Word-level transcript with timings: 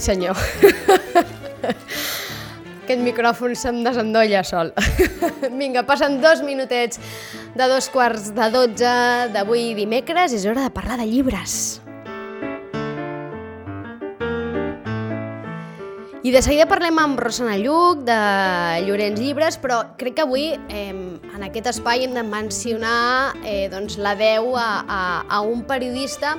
senyor. 0.00 0.36
Aquest 2.90 3.04
micròfon 3.06 3.54
se'm 3.54 3.84
desendolla 3.86 4.40
sol. 4.42 4.72
Vinga, 5.60 5.84
passen 5.86 6.18
dos 6.24 6.42
minutets 6.42 6.98
de 7.54 7.68
dos 7.70 7.86
quarts 7.92 8.32
de 8.34 8.48
dotze 8.50 8.94
d'avui 9.30 9.76
dimecres. 9.78 10.34
És 10.34 10.48
hora 10.48 10.66
de 10.66 10.74
parlar 10.74 10.98
de 10.98 11.06
llibres. 11.06 11.78
I 16.20 16.34
de 16.34 16.42
seguida 16.44 16.66
parlem 16.68 16.98
amb 17.00 17.16
Rosana 17.22 17.54
Lluc, 17.56 18.02
de 18.04 18.18
Llorenç 18.84 19.22
Llibres, 19.22 19.56
però 19.56 19.78
crec 19.96 20.18
que 20.18 20.26
avui 20.26 20.50
eh, 20.52 20.90
en 20.90 21.46
aquest 21.46 21.70
espai 21.70 22.04
hem 22.04 22.12
de 22.12 22.26
mencionar 22.26 23.38
eh, 23.40 23.70
doncs, 23.72 23.96
la 23.96 24.12
veu 24.18 24.52
a, 24.58 24.68
a, 24.84 25.00
a 25.24 25.40
un 25.40 25.62
periodista 25.64 26.34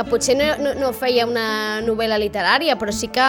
que 0.00 0.08
potser 0.08 0.36
no, 0.38 0.46
no, 0.56 0.70
no 0.80 0.90
feia 0.96 1.26
una 1.28 1.80
novel·la 1.84 2.16
literària, 2.20 2.76
però 2.80 2.92
sí 2.94 3.10
que 3.12 3.24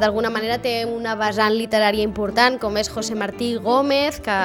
d'alguna 0.00 0.30
manera 0.32 0.56
té 0.64 0.78
una 0.88 1.12
vessant 1.18 1.52
literària 1.52 2.06
important, 2.06 2.56
com 2.60 2.76
és 2.80 2.88
José 2.88 3.16
Martí 3.18 3.50
Gómez, 3.60 4.16
que, 4.24 4.36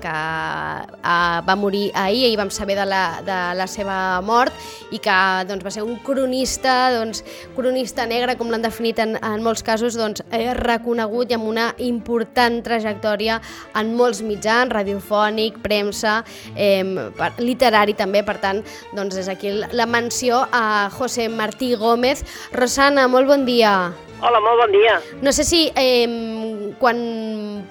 que 0.00 0.14
uh, 0.14 1.40
va 1.44 1.56
morir 1.60 1.90
ahir, 1.92 2.30
i 2.30 2.38
vam 2.40 2.48
saber 2.54 2.78
de 2.78 2.86
la, 2.88 3.02
de 3.26 3.36
la 3.58 3.66
seva 3.68 3.98
mort, 4.24 4.56
i 4.94 5.00
que 5.02 5.18
doncs, 5.48 5.64
va 5.66 5.72
ser 5.74 5.84
un 5.84 5.98
cronista, 6.06 6.76
doncs, 6.94 7.20
cronista 7.56 8.08
negre, 8.08 8.38
com 8.40 8.48
l'han 8.52 8.64
definit 8.64 9.02
en, 9.04 9.18
en 9.20 9.44
molts 9.44 9.64
casos, 9.66 9.98
doncs, 10.00 10.24
eh, 10.32 10.54
reconegut 10.56 11.34
i 11.34 11.36
amb 11.36 11.50
una 11.50 11.68
important 11.84 12.62
trajectòria 12.64 13.40
en 13.76 13.92
molts 13.98 14.22
mitjans, 14.24 14.72
radiofònic, 14.72 15.60
premsa, 15.64 16.22
eh, 16.56 16.80
per, 17.18 17.34
literari 17.44 17.92
també, 17.98 18.24
per 18.24 18.38
tant, 18.40 18.64
doncs, 18.96 19.20
és 19.20 19.28
aquí 19.28 19.52
la 19.52 19.90
menció 19.90 20.46
a 20.48 20.64
José 20.94 21.28
Martí 21.28 21.74
Gómez. 21.74 22.24
Rosana, 22.52 23.08
molt 23.10 23.28
bon 23.28 23.44
dia. 23.44 23.92
Hola, 24.24 24.40
molt 24.40 24.62
bon 24.62 24.72
dia. 24.72 25.00
No 25.20 25.34
sé 25.36 25.44
si 25.44 25.66
eh, 25.76 26.72
quan 26.80 27.00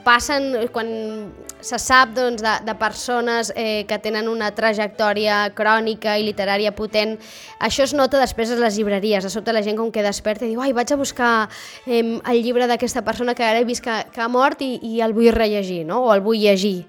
passen, 0.04 0.68
quan 0.76 0.92
se 1.64 1.80
sap 1.80 2.12
doncs, 2.14 2.44
de, 2.44 2.54
de 2.68 2.76
persones 2.76 3.54
eh, 3.56 3.86
que 3.88 3.98
tenen 4.04 4.28
una 4.28 4.52
trajectòria 4.54 5.48
crònica 5.56 6.18
i 6.20 6.26
literària 6.28 6.74
potent, 6.76 7.16
això 7.64 7.88
es 7.88 7.96
nota 7.96 8.20
després 8.22 8.52
a 8.52 8.60
les 8.60 8.78
llibreries, 8.78 9.26
a 9.26 9.32
sota 9.32 9.56
la 9.56 9.64
gent 9.64 9.80
com 9.80 9.92
que 9.96 10.04
desperta 10.04 10.46
i 10.46 10.52
diu 10.52 10.62
ai, 10.62 10.76
vaig 10.76 10.92
a 10.92 11.00
buscar 11.00 11.34
eh, 11.88 12.04
el 12.20 12.44
llibre 12.44 12.68
d'aquesta 12.68 13.06
persona 13.08 13.34
que 13.34 13.48
ara 13.48 13.64
he 13.64 13.70
vist 13.70 13.84
que, 13.86 14.04
que 14.12 14.22
ha 14.22 14.28
mort 14.28 14.62
i, 14.62 14.76
i 14.84 15.00
el 15.02 15.16
vull 15.16 15.32
rellegir, 15.32 15.86
no? 15.88 16.04
o 16.04 16.14
el 16.14 16.22
vull 16.22 16.44
llegir. 16.44 16.84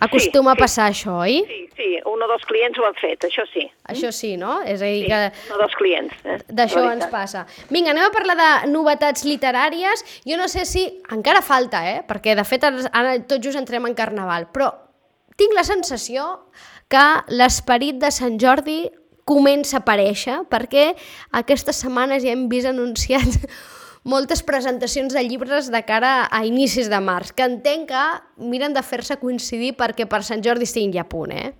Acostuma 0.00 0.52
sí, 0.52 0.58
a 0.58 0.60
passar 0.60 0.86
això, 0.90 1.14
oi? 1.24 1.38
Sí, 1.48 1.60
sí, 1.76 1.88
un 2.04 2.22
o 2.22 2.28
dos 2.28 2.44
clients 2.48 2.78
ho 2.78 2.84
han 2.84 2.96
fet, 3.00 3.24
això 3.28 3.46
sí. 3.52 3.64
Això 3.88 4.10
sí, 4.12 4.34
no? 4.40 4.58
És 4.62 4.82
a 4.82 4.90
dir, 4.90 5.06
Sí, 5.06 5.12
que 5.12 5.52
un 5.52 5.56
o 5.56 5.60
dos 5.62 5.76
clients. 5.78 6.14
Eh? 6.24 6.38
d'això 6.48 6.82
ens 6.92 7.06
passa. 7.12 7.46
Vinga, 7.70 7.94
anem 7.94 8.08
a 8.08 8.12
parlar 8.14 8.36
de 8.40 8.50
novetats 8.72 9.24
literàries. 9.24 10.04
Jo 10.28 10.36
no 10.36 10.48
sé 10.52 10.66
si... 10.68 10.84
Encara 11.16 11.40
falta, 11.42 11.82
eh? 11.88 12.02
Perquè, 12.06 12.36
de 12.36 12.44
fet, 12.44 12.64
ara 12.64 12.90
ara 12.92 13.16
tot 13.24 13.42
just 13.42 13.56
entrem 13.58 13.86
en 13.88 13.96
Carnaval, 13.96 14.50
però 14.52 14.72
tinc 15.36 15.56
la 15.56 15.64
sensació 15.64 16.26
que 16.92 17.06
l'esperit 17.32 17.98
de 18.00 18.12
Sant 18.14 18.38
Jordi 18.40 18.86
comença 19.26 19.80
a 19.80 19.82
aparèixer, 19.82 20.42
perquè 20.50 20.92
aquestes 21.34 21.82
setmanes 21.82 22.22
ja 22.22 22.30
hem 22.32 22.46
vist 22.48 22.68
anunciats 22.70 23.40
moltes 24.06 24.42
presentacions 24.46 25.14
de 25.14 25.22
llibres 25.26 25.70
de 25.74 25.82
cara 25.84 26.14
a 26.30 26.44
inicis 26.46 26.88
de 26.92 27.00
març, 27.02 27.34
que 27.34 27.46
entenc 27.46 27.90
que 27.90 28.06
miren 28.38 28.74
de 28.76 28.82
fer-se 28.86 29.18
coincidir 29.18 29.74
perquè 29.78 30.06
per 30.06 30.22
Sant 30.22 30.44
Jordi 30.46 30.68
estiguin 30.68 30.94
ja 30.94 31.02
a 31.02 31.10
punt, 31.10 31.34
eh? 31.34 31.52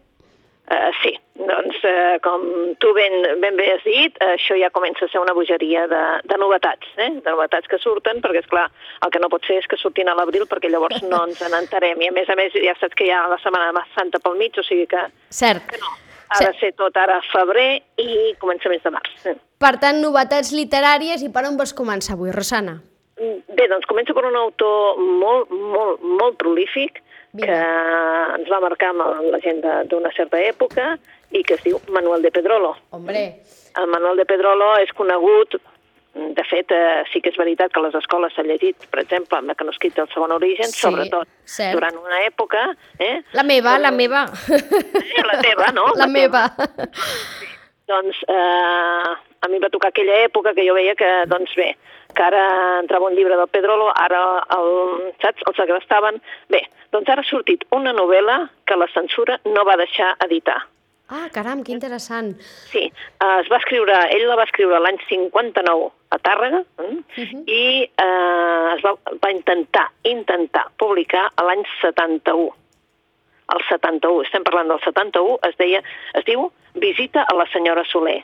Uh, 0.67 0.91
sí, 0.99 1.13
doncs 1.47 1.77
uh, 1.87 2.17
com 2.25 2.43
tu 2.83 2.91
ben, 2.95 3.13
ben 3.43 3.59
bé 3.59 3.69
has 3.71 3.85
dit, 3.87 4.17
això 4.35 4.57
ja 4.59 4.71
comença 4.75 5.07
a 5.07 5.11
ser 5.13 5.21
una 5.23 5.35
bogeria 5.35 5.85
de, 5.91 6.01
de 6.27 6.39
novetats, 6.43 6.89
eh? 6.99 7.13
de 7.23 7.35
novetats 7.35 7.71
que 7.71 7.79
surten, 7.83 8.19
perquè 8.23 8.43
és 8.43 8.49
clar, 8.51 8.65
el 9.07 9.15
que 9.15 9.23
no 9.23 9.31
pot 9.31 9.47
ser 9.47 9.61
és 9.61 9.69
que 9.71 9.79
surtin 9.79 10.11
a 10.11 10.17
l'abril 10.19 10.49
perquè 10.51 10.71
llavors 10.71 11.05
no 11.07 11.23
ens 11.29 11.43
n'entarem, 11.43 12.03
i 12.03 12.11
a 12.11 12.17
més 12.19 12.31
a 12.31 12.39
més 12.39 12.55
ja 12.55 12.75
saps 12.81 12.99
que 12.99 13.07
hi 13.07 13.15
ha 13.15 13.29
la 13.31 13.39
Setmana 13.45 13.71
de 13.79 13.87
Santa 13.95 14.23
pel 14.23 14.39
mig, 14.43 14.59
o 14.59 14.67
sigui 14.67 14.89
que, 14.91 15.07
Cert. 15.31 15.71
que 15.71 15.79
no, 15.83 15.95
ha 16.29 16.41
de 16.45 16.53
ser 16.61 16.73
tot 16.79 16.97
ara 16.97 17.21
a 17.21 17.25
febrer 17.31 17.83
i 18.03 18.35
començaments 18.43 18.85
de 18.85 18.93
març. 18.95 19.15
Per 19.59 19.73
tant, 19.81 20.01
novetats 20.03 20.53
literàries 20.53 21.23
i 21.25 21.33
per 21.33 21.47
on 21.49 21.57
vols 21.57 21.75
començar 21.77 22.17
avui, 22.17 22.33
Rosana? 22.35 22.79
Bé, 23.17 23.65
doncs 23.73 23.87
començo 23.89 24.13
per 24.13 24.27
un 24.29 24.37
autor 24.37 24.99
molt, 25.01 25.51
molt, 25.51 26.03
molt 26.05 26.37
prolífic 26.37 27.01
Vinga. 27.33 27.47
que 27.47 28.41
ens 28.41 28.51
va 28.53 28.61
marcar 28.61 28.91
amb 28.93 29.31
l'agenda 29.33 29.79
d'una 29.89 30.13
certa 30.17 30.41
època 30.43 30.97
i 31.33 31.43
que 31.43 31.57
es 31.57 31.65
diu 31.65 31.81
Manuel 31.89 32.23
de 32.23 32.31
Pedrolo. 32.31 32.75
Hombre, 32.91 33.25
El 33.77 33.89
Manuel 33.93 34.21
de 34.21 34.27
Pedrolo 34.29 34.75
és 34.83 34.93
conegut, 34.97 35.57
de 36.17 36.45
fet, 36.49 36.71
eh, 36.73 37.03
sí 37.13 37.21
que 37.21 37.29
és 37.29 37.37
veritat 37.37 37.73
que 37.75 37.81
les 37.85 37.95
escoles 37.99 38.33
s'ha 38.33 38.43
llegit, 38.47 38.87
per 38.91 39.03
exemple, 39.03 39.37
amb 39.39 39.51
Mecanoscrit 39.53 39.95
del 39.99 40.09
segon 40.15 40.33
origen, 40.33 40.71
Sí, 40.73 40.81
sobretot 40.87 41.29
cert. 41.45 41.75
durant 41.77 41.99
una 42.01 42.23
època... 42.25 42.63
Eh? 42.99 43.21
la 43.37 43.43
meva, 43.45 43.79
la 43.79 43.91
meva. 43.93 44.25
Eh, 44.49 45.25
la 45.27 45.41
teva, 45.43 45.73
no? 45.77 45.91
La 46.01 46.07
meva. 46.09 46.47
Doncs 47.87 48.17
eh, 48.27 49.11
a 49.45 49.49
mi 49.49 49.61
va 49.63 49.69
tocar 49.71 49.93
aquella 49.93 50.17
època 50.25 50.55
que 50.57 50.65
jo 50.67 50.75
veia 50.75 50.97
que, 50.99 51.11
doncs 51.31 51.53
bé, 51.55 51.69
que 52.17 52.23
ara 52.25 52.47
entrava 52.81 53.07
un 53.07 53.15
llibre 53.15 53.37
del 53.39 53.51
Pedrolo, 53.53 53.93
ara 53.95 54.23
el, 54.57 55.13
saps, 55.23 55.45
el 55.47 55.55
segrestaven. 55.55 56.19
Bé, 56.51 56.65
doncs 56.97 57.13
ara 57.13 57.23
ha 57.23 57.29
sortit 57.29 57.63
una 57.77 57.93
novel·la 57.95 58.41
que 58.67 58.79
la 58.81 58.89
censura 58.95 59.39
no 59.45 59.63
va 59.69 59.77
deixar 59.79 60.17
editar. 60.27 60.63
Ah, 61.07 61.29
caram, 61.31 61.61
que 61.63 61.71
interessant. 61.71 62.33
Sí, 62.73 62.89
eh, 62.89 63.37
es 63.39 63.47
va 63.53 63.61
escriure, 63.63 63.95
ell 64.17 64.27
la 64.27 64.41
va 64.41 64.49
escriure 64.49 64.81
l'any 64.83 64.99
59 65.07 65.93
a 66.11 66.19
Tàrrega 66.19 66.63
eh? 66.85 66.93
Mhm. 67.17 67.43
i 67.47 67.65
eh, 67.85 68.75
es 68.77 68.85
va, 68.85 68.95
va 69.23 69.31
intentar, 69.33 69.89
intentar 70.05 70.67
publicar 70.79 71.27
a 71.35 71.47
l'any 71.49 71.65
71. 71.81 72.53
El 73.55 73.63
71, 73.69 74.25
estem 74.27 74.45
parlant 74.47 74.71
del 74.73 74.81
71, 74.83 75.39
es, 75.47 75.59
deia, 75.59 75.83
es 76.19 76.25
diu 76.27 76.51
Visita 76.77 77.23
a 77.23 77.35
la 77.35 77.47
senyora 77.53 77.87
Soler. 77.89 78.19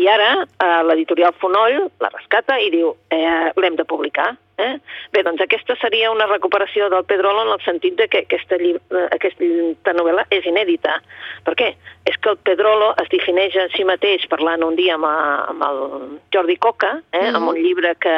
I 0.00 0.06
ara 0.08 0.30
eh, 0.42 0.82
l'editorial 0.88 1.34
Fonoll 1.38 1.90
la 2.00 2.10
rescata 2.14 2.56
i 2.58 2.70
diu 2.72 2.94
eh, 3.12 3.52
l'hem 3.60 3.76
de 3.76 3.84
publicar. 3.84 4.32
Eh? 4.56 4.78
Bé, 5.12 5.22
doncs 5.26 5.40
aquesta 5.42 5.74
seria 5.80 6.12
una 6.12 6.26
recuperació 6.30 6.88
del 6.88 7.02
Pedrolo 7.04 7.42
en 7.42 7.48
el 7.56 7.60
sentit 7.64 7.96
de 7.98 8.06
que 8.06 8.20
aquesta, 8.22 8.54
eh, 8.54 8.78
aquesta 9.10 9.94
novel·la 9.98 10.26
és 10.30 10.44
inèdita. 10.46 11.00
Per 11.44 11.54
què? 11.58 11.72
És 12.06 12.16
que 12.22 12.30
el 12.30 12.36
Pedrolo 12.38 12.92
es 13.02 13.08
defineix 13.10 13.56
a 13.56 13.66
si 13.74 13.82
mateix 13.84 14.28
parlant 14.30 14.62
un 14.62 14.76
dia 14.76 14.94
amb, 14.94 15.06
a- 15.06 15.44
amb 15.50 15.62
el 15.62 16.20
Jordi 16.32 16.56
Coca, 16.56 17.00
eh, 17.12 17.18
Mhm. 17.30 17.34
amb 17.36 17.48
un 17.48 17.56
llibre 17.56 17.96
que, 17.96 18.14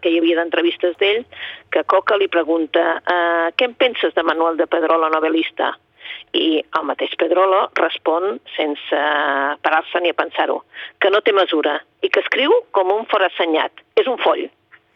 que 0.00 0.10
hi 0.10 0.18
havia 0.18 0.36
d'entrevistes 0.36 0.96
d'ell, 0.98 1.24
que 1.72 1.82
Coca 1.84 2.16
li 2.16 2.28
pregunta 2.28 3.02
eh, 3.04 3.50
què 3.58 3.64
en 3.64 3.74
penses 3.74 4.14
de 4.14 4.22
Manuel 4.22 4.56
de 4.58 4.66
Pedrolo, 4.68 5.10
novel·lista? 5.10 5.74
I 6.32 6.62
el 6.78 6.84
mateix 6.84 7.16
Pedrolo 7.16 7.68
respon 7.74 8.40
sense 8.56 8.96
parar-se 9.62 10.00
ni 10.00 10.10
a 10.10 10.14
pensar-ho, 10.14 10.64
que 11.00 11.10
no 11.10 11.20
té 11.20 11.32
mesura 11.32 11.80
i 12.02 12.08
que 12.08 12.20
escriu 12.20 12.52
com 12.70 12.90
un 12.92 13.06
forassenyat. 13.06 13.72
És 13.96 14.06
un 14.06 14.18
foll. 14.18 14.48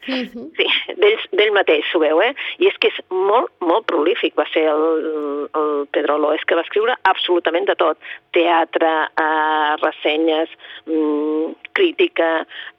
Mhm. 0.07 0.51
Sí, 0.59 0.67
d'ell 1.01 1.19
d'ell 1.33 1.53
mateix, 1.57 1.89
ho 1.95 2.01
veu, 2.03 2.21
eh? 2.23 2.33
I 2.59 2.69
és 2.69 2.77
que 2.81 2.91
és 2.93 3.01
molt, 3.11 3.51
molt 3.65 3.87
prolífic, 3.91 4.37
va 4.37 4.47
ser 4.53 4.67
el, 4.69 5.49
el 5.57 5.73
Pedrolo, 5.95 6.33
és 6.37 6.45
que 6.45 6.59
va 6.59 6.65
escriure 6.67 6.97
absolutament 7.11 7.69
de 7.71 7.77
tot. 7.81 7.99
Teatre, 8.37 8.93
eh, 9.25 9.75
ressenyes, 9.83 10.53
mm, 10.87 11.73
crítica, 11.73 12.31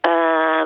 eh, 0.05 0.65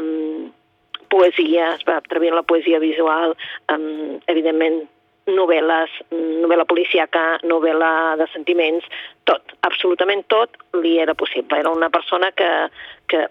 poesia, 1.09 1.73
es 1.73 1.83
va 1.87 1.97
atrevir 1.97 2.33
la 2.33 2.43
poesia 2.43 2.79
visual, 2.79 3.35
eh, 3.71 4.19
evidentment 4.27 4.83
novel·les, 5.29 5.93
novel·la 6.11 6.65
policíaca, 6.65 7.39
novel·la 7.43 8.17
de 8.19 8.27
sentiments, 8.33 8.85
tot, 9.29 9.53
absolutament 9.67 10.25
tot 10.31 10.57
li 10.81 10.97
era 10.99 11.13
possible. 11.13 11.59
Era 11.59 11.69
una 11.69 11.89
persona 11.93 12.31
que, 12.31 12.49
que 13.07 13.27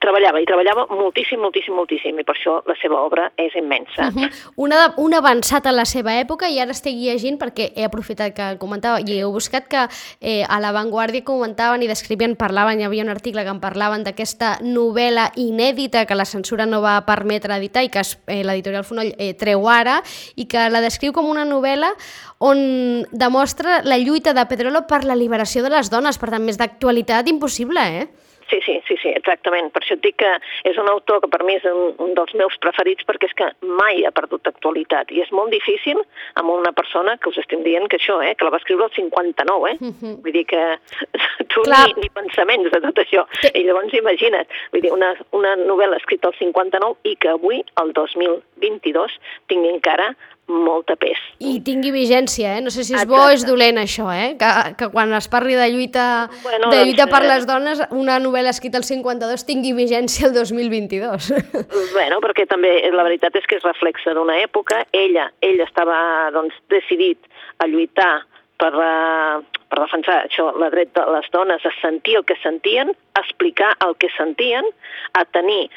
treballava, 0.00 0.40
i 0.40 0.46
treballava 0.48 0.86
moltíssim, 0.90 1.40
moltíssim, 1.42 1.74
moltíssim, 1.76 2.18
i 2.20 2.24
per 2.26 2.34
això 2.34 2.56
la 2.68 2.76
seva 2.80 3.00
obra 3.04 3.28
és 3.36 3.54
immensa. 3.56 4.08
Uh 4.08 4.22
-huh. 4.56 4.94
Un 4.96 5.14
avançat 5.14 5.66
a 5.66 5.72
la 5.72 5.84
seva 5.84 6.18
època, 6.20 6.48
i 6.48 6.58
ara 6.58 6.70
estic 6.70 6.96
llegint 6.96 7.38
perquè 7.38 7.72
he 7.76 7.84
aprofitat 7.84 8.34
que 8.34 8.58
comentava, 8.58 9.00
i 9.00 9.18
he 9.18 9.24
buscat 9.24 9.68
que 9.68 9.88
eh, 10.20 10.44
a 10.48 10.60
La 10.60 10.72
Vanguardia 10.72 11.24
comentaven 11.24 11.82
i 11.82 11.88
descrivien, 11.88 12.36
parlaven, 12.36 12.80
hi 12.80 12.84
havia 12.84 13.02
un 13.02 13.10
article 13.10 13.42
que 13.42 13.50
en 13.50 13.60
parlaven 13.60 14.04
d'aquesta 14.04 14.58
novel·la 14.60 15.32
inèdita 15.36 16.06
que 16.06 16.14
la 16.14 16.24
censura 16.24 16.66
no 16.66 16.80
va 16.80 17.04
permetre 17.06 17.56
editar 17.56 17.82
i 17.84 17.88
que 17.88 18.00
eh, 18.00 18.42
l'editorial 18.44 18.84
Fonoll 18.84 19.14
eh, 19.18 19.34
treu 19.34 19.68
ara, 19.68 20.02
i 20.36 20.46
que 20.46 20.70
la 20.70 20.80
descriu 20.80 21.12
com 21.12 21.28
una 21.28 21.44
novel·la 21.44 21.92
on 22.38 23.06
demostra 23.12 23.82
la 23.84 23.98
lluita 23.98 24.32
de 24.32 24.46
Pedrolo 24.46 24.86
per 24.86 25.04
la 25.04 25.14
liberació 25.14 25.62
de 25.62 25.70
les 25.70 25.90
dones, 25.90 26.18
per 26.18 26.30
tant, 26.30 26.42
més 26.42 26.56
d'actualitat 26.56 27.28
impossible, 27.28 27.80
eh? 27.80 28.29
Sí, 28.50 28.58
sí, 28.66 28.80
sí, 28.88 28.96
sí, 29.00 29.12
exactament. 29.14 29.70
Per 29.70 29.82
això 29.84 29.94
et 29.94 30.02
dic 30.02 30.16
que 30.18 30.30
és 30.66 30.78
un 30.80 30.88
autor 30.90 31.20
que 31.22 31.30
per 31.30 31.44
mi 31.46 31.54
és 31.54 31.66
un, 31.70 31.94
un 32.02 32.14
dels 32.18 32.32
meus 32.38 32.56
preferits 32.62 33.06
perquè 33.06 33.30
és 33.30 33.36
que 33.38 33.48
mai 33.78 34.02
ha 34.06 34.10
perdut 34.14 34.50
actualitat 34.50 35.12
i 35.14 35.22
és 35.22 35.30
molt 35.36 35.54
difícil 35.54 36.00
amb 36.40 36.50
una 36.50 36.72
persona 36.74 37.16
que 37.18 37.30
us 37.30 37.38
estem 37.38 37.62
dient 37.66 37.86
que 37.90 38.00
això, 38.00 38.18
eh, 38.26 38.34
que 38.34 38.46
la 38.46 38.54
va 38.54 38.58
escriure 38.58 38.88
el 38.88 38.96
59, 38.96 39.70
eh? 39.70 39.76
Uh 39.80 39.92
-huh. 39.94 40.16
Vull 40.24 40.32
dir 40.32 40.46
que 40.46 40.62
tu 41.52 41.62
ni, 41.62 42.02
ni 42.02 42.10
pensaments 42.10 42.70
de 42.70 42.80
tot 42.80 42.98
això. 42.98 43.26
Sí. 43.40 43.50
I 43.54 43.64
llavors 43.64 43.94
imagina't, 43.94 44.48
vull 44.72 44.82
dir, 44.82 44.92
una, 44.92 45.14
una 45.30 45.54
novel·la 45.56 45.96
escrita 45.96 46.28
al 46.28 46.34
59 46.34 46.96
i 47.04 47.16
que 47.16 47.28
avui, 47.28 47.64
el 47.82 47.92
2022, 47.92 49.18
tingui 49.46 49.70
encara 49.70 50.14
molta 50.50 50.96
pes. 51.00 51.18
I 51.40 51.58
tingui 51.64 51.92
vigència, 51.94 52.56
eh? 52.58 52.64
No 52.64 52.72
sé 52.74 52.84
si 52.84 52.94
és 52.94 53.02
Exacte. 53.02 53.12
bo 53.12 53.22
o 53.24 53.34
és 53.34 53.44
dolent 53.46 53.80
això, 53.80 54.08
eh? 54.12 54.34
Que, 54.40 54.50
que 54.78 54.90
quan 54.92 55.12
es 55.16 55.28
parli 55.32 55.56
de 55.58 55.68
lluita, 55.72 56.06
bueno, 56.42 56.70
de 56.72 56.84
lluita 56.84 57.06
doncs, 57.06 57.14
per 57.14 57.22
les 57.26 57.46
dones, 57.48 57.82
una 57.90 58.18
novel·la 58.22 58.54
escrita 58.54 58.80
al 58.80 58.86
52 58.88 59.46
tingui 59.48 59.72
vigència 59.78 60.28
el 60.28 60.34
2022. 60.36 61.30
Bueno, 61.90 62.20
perquè 62.22 62.46
també 62.48 62.70
la 62.94 63.04
veritat 63.04 63.34
és 63.36 63.46
que 63.48 63.56
es 63.58 63.64
reflexa 63.66 64.12
d'una 64.16 64.38
època. 64.42 64.84
Ella, 64.96 65.28
ell 65.44 65.60
estava 65.62 65.96
doncs, 66.34 66.54
decidit 66.72 67.26
a 67.60 67.66
lluitar 67.68 68.22
per, 68.60 68.70
uh, 68.76 69.40
per 69.70 69.80
defensar 69.80 70.18
això, 70.26 70.50
la 70.60 70.70
dret 70.72 70.92
de 70.96 71.04
les 71.14 71.28
dones 71.32 71.64
a 71.64 71.72
sentir 71.80 72.18
el 72.20 72.26
que 72.28 72.36
sentien, 72.42 72.92
a 73.16 73.22
explicar 73.24 73.72
el 73.86 73.96
que 74.02 74.10
sentien, 74.16 74.68
a 75.16 75.24
tenir 75.36 75.70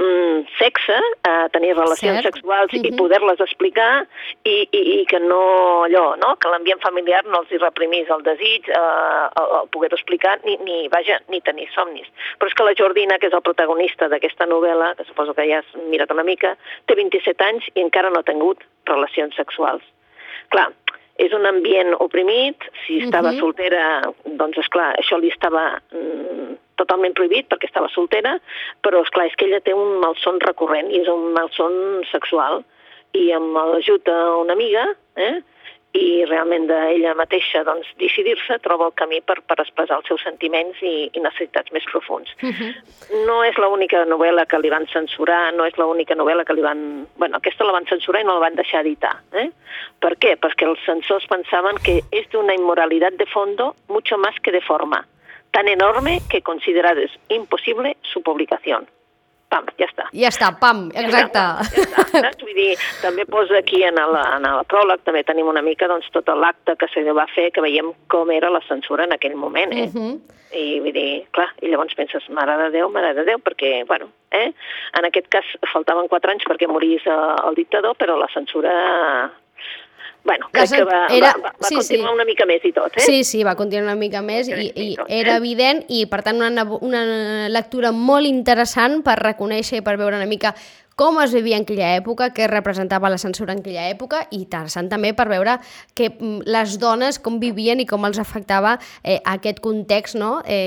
mm, 0.00 0.46
sexe, 0.58 0.96
a 1.22 1.48
tenir 1.52 1.74
relacions 1.76 2.22
Cert. 2.22 2.34
sexuals 2.34 2.72
uh 2.72 2.78
-huh. 2.78 2.86
i 2.86 2.90
mhm. 2.90 2.96
poder-les 2.96 3.40
explicar 3.40 4.06
i, 4.44 4.68
i, 4.70 4.80
i 5.00 5.06
que 5.06 5.20
no 5.20 5.42
allò, 5.86 6.16
no? 6.24 6.36
que 6.40 6.48
l'ambient 6.48 6.80
familiar 6.80 7.24
no 7.26 7.40
els 7.40 7.52
hi 7.52 7.58
reprimís 7.58 8.08
el 8.08 8.22
desig, 8.22 8.68
eh, 8.68 9.24
el, 9.40 9.48
el 9.60 9.68
poder-ho 9.72 9.96
explicar, 9.96 10.40
ni, 10.44 10.56
ni, 10.64 10.88
vaja, 10.88 11.20
ni 11.28 11.40
tenir 11.40 11.68
somnis. 11.74 12.08
Però 12.38 12.48
és 12.48 12.54
que 12.54 12.64
la 12.64 12.74
Jordina, 12.78 13.18
que 13.18 13.26
és 13.26 13.34
el 13.34 13.46
protagonista 13.48 14.08
d'aquesta 14.08 14.46
novel·la, 14.46 14.94
que 14.96 15.04
suposo 15.04 15.34
que 15.34 15.48
ja 15.50 15.58
has 15.58 15.70
mirat 15.90 16.10
una 16.10 16.24
mica, 16.24 16.56
té 16.86 16.94
27 16.94 17.44
anys 17.44 17.64
i 17.74 17.80
encara 17.80 18.10
no 18.10 18.20
ha 18.20 18.30
tingut 18.30 18.58
relacions 18.86 19.36
sexuals. 19.36 19.82
Clar, 20.48 20.72
és 21.16 21.32
un 21.32 21.46
ambient 21.46 21.94
oprimit, 22.00 22.56
si 22.86 23.02
estava 23.04 23.28
uh 23.28 23.32
mhm. 23.32 23.38
-huh. 23.38 23.40
soltera, 23.40 23.84
doncs 24.24 24.58
és 24.58 24.68
clar, 24.68 24.94
això 24.96 25.20
li 25.20 25.28
estava 25.28 25.80
mm, 25.92 26.56
totalment 26.80 27.14
prohibit 27.18 27.48
perquè 27.50 27.70
estava 27.70 27.92
soltera, 27.94 28.38
però 28.84 29.04
és 29.04 29.12
clar 29.14 29.28
és 29.28 29.36
que 29.36 29.48
ella 29.48 29.62
té 29.64 29.76
un 29.76 30.00
malson 30.02 30.40
recurrent 30.46 30.90
i 30.90 31.02
és 31.04 31.12
un 31.12 31.30
malson 31.36 32.04
sexual 32.10 32.62
i 33.18 33.30
amb 33.34 33.56
l'ajut 33.56 34.04
d'una 34.06 34.54
amiga, 34.54 34.86
eh, 35.18 35.40
i 35.98 36.24
realment 36.28 36.68
d'ella 36.68 37.16
mateixa 37.18 37.64
doncs, 37.66 37.88
decidir-se 37.98 38.60
troba 38.62 38.86
el 38.86 38.94
camí 38.98 39.18
per, 39.26 39.40
per 39.42 39.56
expressar 39.58 39.98
els 39.98 40.06
seus 40.06 40.22
sentiments 40.22 40.78
i, 40.86 41.10
i 41.10 41.22
necessitats 41.22 41.72
més 41.74 41.86
profuns. 41.90 42.30
Uh 42.42 42.50
-huh. 42.54 42.70
No 43.26 43.42
és 43.44 43.58
l'única 43.58 44.04
novel·la 44.06 44.46
que 44.46 44.58
li 44.58 44.70
van 44.70 44.86
censurar, 44.86 45.52
no 45.54 45.66
és 45.66 45.76
l'única 45.76 46.14
novel·la 46.14 46.44
que 46.44 46.54
li 46.54 46.62
van... 46.62 47.06
bueno, 47.16 47.36
aquesta 47.36 47.64
la 47.64 47.72
van 47.72 47.86
censurar 47.86 48.20
i 48.22 48.24
no 48.24 48.34
la 48.34 48.46
van 48.46 48.54
deixar 48.54 48.80
editar. 48.80 49.16
Eh? 49.32 49.50
Per 49.98 50.14
què? 50.16 50.36
Perquè 50.36 50.64
els 50.66 50.80
censors 50.86 51.26
pensaven 51.26 51.76
que 51.84 52.02
és 52.12 52.28
d'una 52.30 52.54
immoralitat 52.54 53.14
de 53.14 53.26
fondo 53.26 53.74
mucho 53.88 54.16
más 54.18 54.34
que 54.42 54.52
de 54.52 54.60
forma 54.60 55.04
tan 55.50 55.68
enorme 55.68 56.20
que 56.28 56.42
considerades 56.42 57.10
imposible 57.28 57.96
su 58.02 58.22
publicación. 58.22 58.86
Pam, 59.50 59.66
ja 59.80 59.86
està. 59.88 60.04
Ja 60.14 60.28
està, 60.30 60.48
pam, 60.60 60.84
exacte. 60.94 61.40
Ja 61.42 61.64
està, 61.66 61.86
ja 62.14 62.20
està, 62.22 62.44
Vull 62.44 62.54
dir, 62.54 62.68
també 63.02 63.24
posa 63.26 63.58
aquí 63.58 63.80
en 63.82 63.98
el, 63.98 64.14
en 64.36 64.46
el 64.46 64.60
pròleg, 64.70 65.02
també 65.02 65.24
tenim 65.26 65.50
una 65.50 65.62
mica 65.66 65.88
doncs, 65.90 66.06
tot 66.14 66.30
l'acte 66.38 66.76
que 66.78 66.86
se 66.92 67.02
va 67.10 67.26
fer, 67.34 67.48
que 67.50 67.64
veiem 67.64 67.90
com 68.12 68.30
era 68.30 68.52
la 68.54 68.62
censura 68.68 69.08
en 69.08 69.16
aquell 69.16 69.34
moment, 69.34 69.74
eh? 69.74 69.88
Uh 69.88 69.98
mhm. 69.98 70.12
-huh. 70.12 70.36
I 70.50 70.80
vull 70.82 70.92
dir, 70.92 71.26
clar, 71.30 71.48
i 71.62 71.68
llavors 71.68 71.94
penses, 71.94 72.28
mare 72.28 72.56
de 72.58 72.70
Déu, 72.70 72.88
mare 72.90 73.14
de 73.14 73.24
Déu, 73.24 73.38
perquè, 73.38 73.86
bueno, 73.86 74.08
eh? 74.30 74.52
En 74.98 75.04
aquest 75.04 75.28
cas 75.28 75.46
faltaven 75.72 76.08
quatre 76.08 76.30
anys 76.32 76.44
perquè 76.44 76.66
morís 76.66 77.06
eh, 77.06 77.48
el 77.48 77.54
dictador, 77.54 77.94
però 77.96 78.16
la 78.18 78.30
censura 78.34 79.30
bueno, 80.24 80.48
crec 80.52 80.70
que 80.70 80.84
va, 80.84 81.06
era... 81.10 81.32
va, 81.38 81.52
va 81.52 81.68
sí, 81.68 81.76
continuar 81.76 82.10
sí. 82.10 82.14
una 82.14 82.24
mica 82.28 82.46
més 82.46 82.64
i 82.64 82.72
tot, 82.76 82.96
eh? 82.96 83.04
Sí, 83.04 83.22
sí, 83.24 83.42
va 83.46 83.54
continuar 83.56 83.88
una 83.88 84.00
mica 84.00 84.22
més 84.22 84.50
i, 84.50 84.68
i 84.74 84.88
tot, 84.96 85.08
era 85.08 85.34
eh? 85.34 85.40
evident 85.40 85.82
i, 85.88 86.04
per 86.10 86.22
tant, 86.26 86.42
una, 86.42 86.66
una 86.80 87.02
lectura 87.48 87.92
molt 87.96 88.28
interessant 88.28 89.00
per 89.06 89.16
reconèixer 89.22 89.80
i 89.80 89.86
per 89.86 89.96
veure 90.00 90.20
una 90.20 90.28
mica 90.30 90.54
com 91.00 91.16
es 91.22 91.32
vivia 91.32 91.56
en 91.56 91.64
aquella 91.64 91.94
època, 91.96 92.28
què 92.36 92.44
representava 92.50 93.08
la 93.08 93.16
censura 93.16 93.54
en 93.56 93.62
aquella 93.62 93.86
època 93.88 94.18
i 94.28 94.42
interessant 94.42 94.90
també 94.92 95.14
per 95.16 95.30
veure 95.30 95.54
que 95.96 96.10
mm, 96.10 96.42
les 96.44 96.74
dones 96.82 97.16
com 97.24 97.38
vivien 97.40 97.80
i 97.80 97.86
com 97.88 98.04
els 98.04 98.20
afectava 98.20 98.74
eh, 99.00 99.16
aquest 99.32 99.62
context 99.64 100.18
no? 100.20 100.42
eh, 100.44 100.58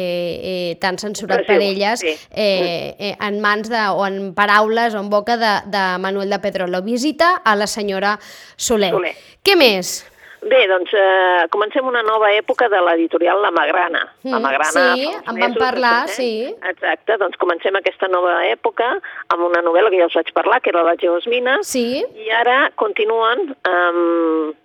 eh, 0.54 0.72
tan 0.82 0.98
censurat 0.98 1.46
per 1.46 1.60
elles 1.62 2.02
sí. 2.02 2.16
eh, 2.32 2.96
eh, 2.98 3.14
en 3.14 3.38
mans 3.46 3.70
de, 3.70 3.84
o 3.94 4.08
en 4.08 4.34
paraules 4.34 4.98
o 4.98 5.04
en 5.04 5.12
boca 5.14 5.38
de, 5.38 5.54
de 5.70 5.84
Manuel 6.02 6.34
de 6.34 6.42
Pedrolo. 6.42 6.82
Visita 6.82 7.36
a 7.38 7.54
la 7.56 7.70
senyora 7.70 8.18
Soler. 8.58 8.90
Soler. 8.98 9.14
Què 9.46 9.60
més? 9.60 10.00
Bé, 10.44 10.66
doncs 10.68 10.92
eh, 10.98 11.46
comencem 11.54 11.86
una 11.88 12.02
nova 12.04 12.32
època 12.36 12.68
de 12.72 12.80
l'editorial 12.84 13.40
La 13.42 13.52
Magrana. 13.56 14.02
Mm, 14.24 14.34
la 14.34 14.40
Magrana 14.44 14.84
sí, 14.96 15.06
en 15.14 15.40
vam 15.40 15.56
parlar, 15.60 15.94
eh? 16.10 16.16
sí. 16.18 16.32
Exacte, 16.72 17.16
doncs 17.22 17.40
comencem 17.40 17.78
aquesta 17.80 18.10
nova 18.12 18.42
època 18.50 18.90
amb 19.32 19.46
una 19.48 19.62
novel·la 19.64 19.92
que 19.94 20.02
ja 20.02 20.10
us 20.10 20.18
vaig 20.20 20.34
parlar, 20.36 20.60
que 20.60 20.74
era 20.74 20.84
La 20.84 20.98
Geosmina, 21.00 21.60
sí. 21.68 22.04
i 22.04 22.32
ara 22.36 22.58
continuen 22.76 23.54
amb 23.70 24.60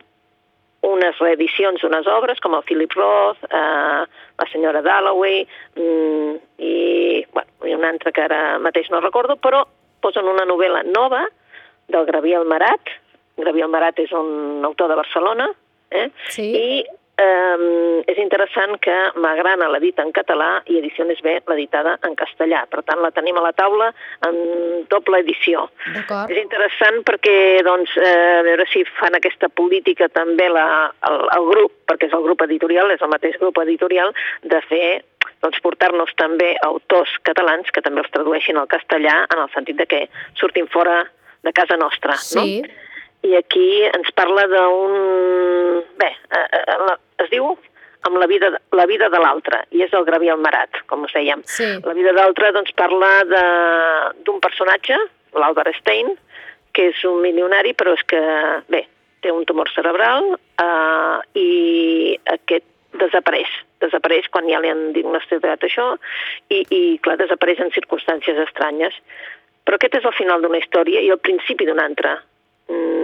unes 0.89 1.19
reedicions 1.19 1.83
d'unes 1.83 2.07
obres 2.11 2.41
com 2.43 2.55
el 2.55 2.65
Philip 2.67 2.95
Roth, 2.99 3.43
eh, 3.47 4.03
la 4.39 4.49
senyora 4.53 4.83
Dalloway 4.83 5.45
mm, 5.77 6.35
i, 6.59 6.75
bueno, 7.35 7.67
i 7.67 7.75
una 7.75 7.91
altra 7.95 8.15
que 8.15 8.25
ara 8.27 8.43
mateix 8.63 8.91
no 8.91 9.03
recordo, 9.05 9.39
però 9.39 9.65
posen 10.03 10.27
una 10.31 10.47
novel·la 10.47 10.85
nova 10.91 11.25
del 11.89 12.07
Graviel 12.07 12.47
Marat. 12.47 12.95
Graviel 13.39 13.71
Marat 13.71 13.99
és 14.03 14.13
un 14.15 14.65
autor 14.67 14.91
de 14.91 14.99
Barcelona, 14.99 15.49
Eh? 15.91 16.09
Sí. 16.29 16.49
I 16.53 16.85
eh, 17.19 18.05
és 18.07 18.19
interessant 18.23 18.77
que 18.85 18.95
Magrana 19.21 19.69
l'edita 19.73 20.05
en 20.07 20.13
català 20.17 20.49
i 20.71 20.79
Ediciones 20.81 21.21
B 21.25 21.35
l'editada 21.51 21.97
en 22.07 22.15
castellà. 22.19 22.65
Per 22.71 22.85
tant, 22.87 23.03
la 23.03 23.11
tenim 23.15 23.39
a 23.41 23.45
la 23.45 23.53
taula 23.57 23.91
en 24.29 24.39
doble 24.93 25.23
edició. 25.25 25.67
És 26.31 26.41
interessant 26.41 27.03
perquè, 27.09 27.37
doncs, 27.67 27.97
eh, 27.99 28.39
a 28.39 28.47
veure 28.47 28.69
si 28.73 28.85
fan 29.01 29.19
aquesta 29.19 29.51
política 29.51 30.09
també 30.15 30.49
la, 30.53 30.69
el, 31.11 31.21
el 31.37 31.51
grup, 31.53 31.77
perquè 31.91 32.09
és 32.11 32.17
el 32.17 32.27
grup 32.27 32.45
editorial, 32.47 32.93
és 32.95 33.03
el 33.03 33.13
mateix 33.13 33.39
grup 33.43 33.61
editorial, 33.65 34.15
de 34.43 34.63
fer 34.71 34.89
doncs, 35.43 35.61
portar-nos 35.63 36.11
també 36.19 36.55
autors 36.67 37.13
catalans 37.27 37.71
que 37.75 37.83
també 37.85 38.03
els 38.03 38.13
tradueixin 38.15 38.59
al 38.59 38.71
castellà 38.71 39.25
en 39.29 39.45
el 39.45 39.51
sentit 39.55 39.79
de 39.79 39.87
que 39.87 40.05
surtin 40.39 40.67
fora 40.71 41.05
de 41.47 41.53
casa 41.55 41.79
nostra. 41.79 42.17
Sí. 42.19 42.61
No? 42.63 42.87
I 43.27 43.35
aquí 43.39 43.69
ens 43.89 44.13
parla 44.17 44.47
d'un... 44.51 44.95
Bé, 45.99 46.11
eh, 46.37 46.47
eh, 46.63 46.95
es 47.25 47.33
diu 47.33 47.51
amb 48.07 48.19
la 48.21 48.29
vida, 48.31 48.53
la 48.73 48.87
vida 48.87 49.09
de 49.11 49.19
l'altre, 49.21 49.65
i 49.75 49.83
és 49.83 49.95
el 49.97 50.07
Gravi 50.07 50.31
Marat, 50.39 50.83
com 50.87 51.03
us 51.05 51.15
dèiem. 51.17 51.43
Sí. 51.51 51.67
La 51.85 51.95
vida 51.97 52.13
de 52.13 52.21
l'altre 52.21 52.53
doncs, 52.55 52.73
parla 52.79 53.11
d'un 53.27 54.41
personatge, 54.41 54.97
l'Albert 55.35 55.77
Stein, 55.81 56.15
que 56.73 56.91
és 56.93 57.03
un 57.09 57.21
milionari, 57.25 57.75
però 57.75 57.97
és 57.99 58.05
que, 58.07 58.21
bé, 58.71 58.85
té 59.23 59.33
un 59.35 59.45
tumor 59.45 59.71
cerebral 59.75 60.37
eh, 60.63 61.19
i 61.43 61.49
aquest 62.39 62.67
desapareix. 62.99 63.51
Desapareix 63.83 64.29
quan 64.33 64.49
ja 64.51 64.61
li 64.63 64.71
han 64.71 64.93
diagnosticat 64.95 65.67
això 65.67 65.91
i, 66.49 66.63
i, 66.63 66.83
clar, 67.03 67.19
desapareix 67.21 67.61
en 67.65 67.75
circumstàncies 67.75 68.39
estranyes. 68.47 68.97
Però 69.67 69.77
aquest 69.77 69.99
és 70.01 70.07
el 70.09 70.17
final 70.17 70.43
d'una 70.43 70.61
història 70.63 71.03
i 71.05 71.11
el 71.13 71.21
principi 71.21 71.67
d'una 71.69 71.85
altra. 71.91 72.17
Mm, 72.73 72.98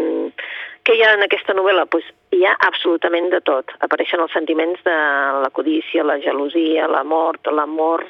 què 0.85 0.97
hi 0.97 1.03
ha 1.05 1.14
en 1.17 1.25
aquesta 1.25 1.55
novel·la? 1.57 1.87
Pues 1.91 2.07
hi 2.35 2.43
ha 2.45 2.55
absolutament 2.67 3.31
de 3.33 3.41
tot. 3.45 3.73
Apareixen 3.85 4.21
els 4.21 4.35
sentiments 4.37 4.83
de 4.85 4.97
la 5.45 5.50
codícia, 5.57 6.05
la 6.05 6.19
gelosia, 6.21 6.88
la 6.91 7.03
mort, 7.09 7.49
l'amor, 7.49 8.05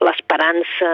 l'esperança, 0.00 0.92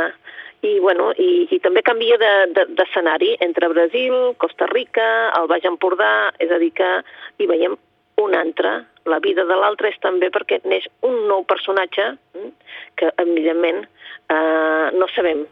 i, 0.63 0.77
bueno, 0.79 1.11
i, 1.19 1.47
i 1.51 1.59
també 1.63 1.83
canvia 1.83 2.19
d'escenari 2.19 3.33
de, 3.33 3.39
de, 3.39 3.47
entre 3.47 3.71
Brasil, 3.73 4.15
Costa 4.43 4.69
Rica, 4.71 5.07
el 5.39 5.49
Baix 5.51 5.67
Empordà, 5.67 6.31
és 6.43 6.51
a 6.55 6.59
dir 6.63 6.71
que 6.79 6.91
hi 7.39 7.49
veiem 7.51 7.75
un 8.23 8.37
altre. 8.39 8.77
La 9.11 9.19
vida 9.19 9.43
de 9.49 9.57
l'altre 9.59 9.91
és 9.91 9.99
també 10.03 10.31
perquè 10.31 10.61
neix 10.71 10.87
un 11.07 11.25
nou 11.27 11.43
personatge 11.51 12.13
mm, 12.15 12.53
que, 12.99 13.11
evidentment, 13.25 13.83
eh, 14.31 14.87
no 14.95 15.11
sabem 15.15 15.43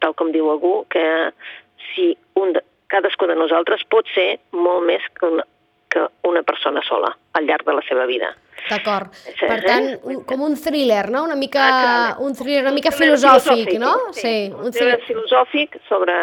tal 0.00 0.16
com 0.16 0.32
diu 0.32 0.48
algú, 0.52 0.78
que 0.92 1.04
si 1.92 2.14
cadascú 2.94 3.26
de 3.30 3.36
nosaltres 3.38 3.82
pot 3.90 4.08
ser 4.14 4.30
molt 4.54 4.86
més 4.86 5.04
que 5.18 5.26
una, 5.26 5.44
que 5.92 6.06
una 6.30 6.42
persona 6.46 6.82
sola 6.86 7.10
al 7.38 7.46
llarg 7.50 7.66
de 7.66 7.74
la 7.76 7.84
seva 7.88 8.06
vida. 8.10 8.30
D'acord. 8.64 9.12
Per 9.36 9.58
tant, 9.60 9.90
un, 10.08 10.22
com 10.24 10.40
un 10.46 10.54
thriller, 10.56 11.10
no? 11.12 11.24
Una 11.28 11.36
mica, 11.36 11.64
Ah, 11.64 12.14
un 12.24 12.32
thriller 12.38 12.62
una 12.64 12.72
mica 12.72 12.92
Un 12.92 12.96
thriller 12.96 13.18
filosòfic, 13.18 13.74
no? 13.82 13.92
Sí, 14.16 14.36
un 14.54 14.72
thriller 14.72 15.00
filosòfic 15.04 15.76
sobre, 15.90 16.14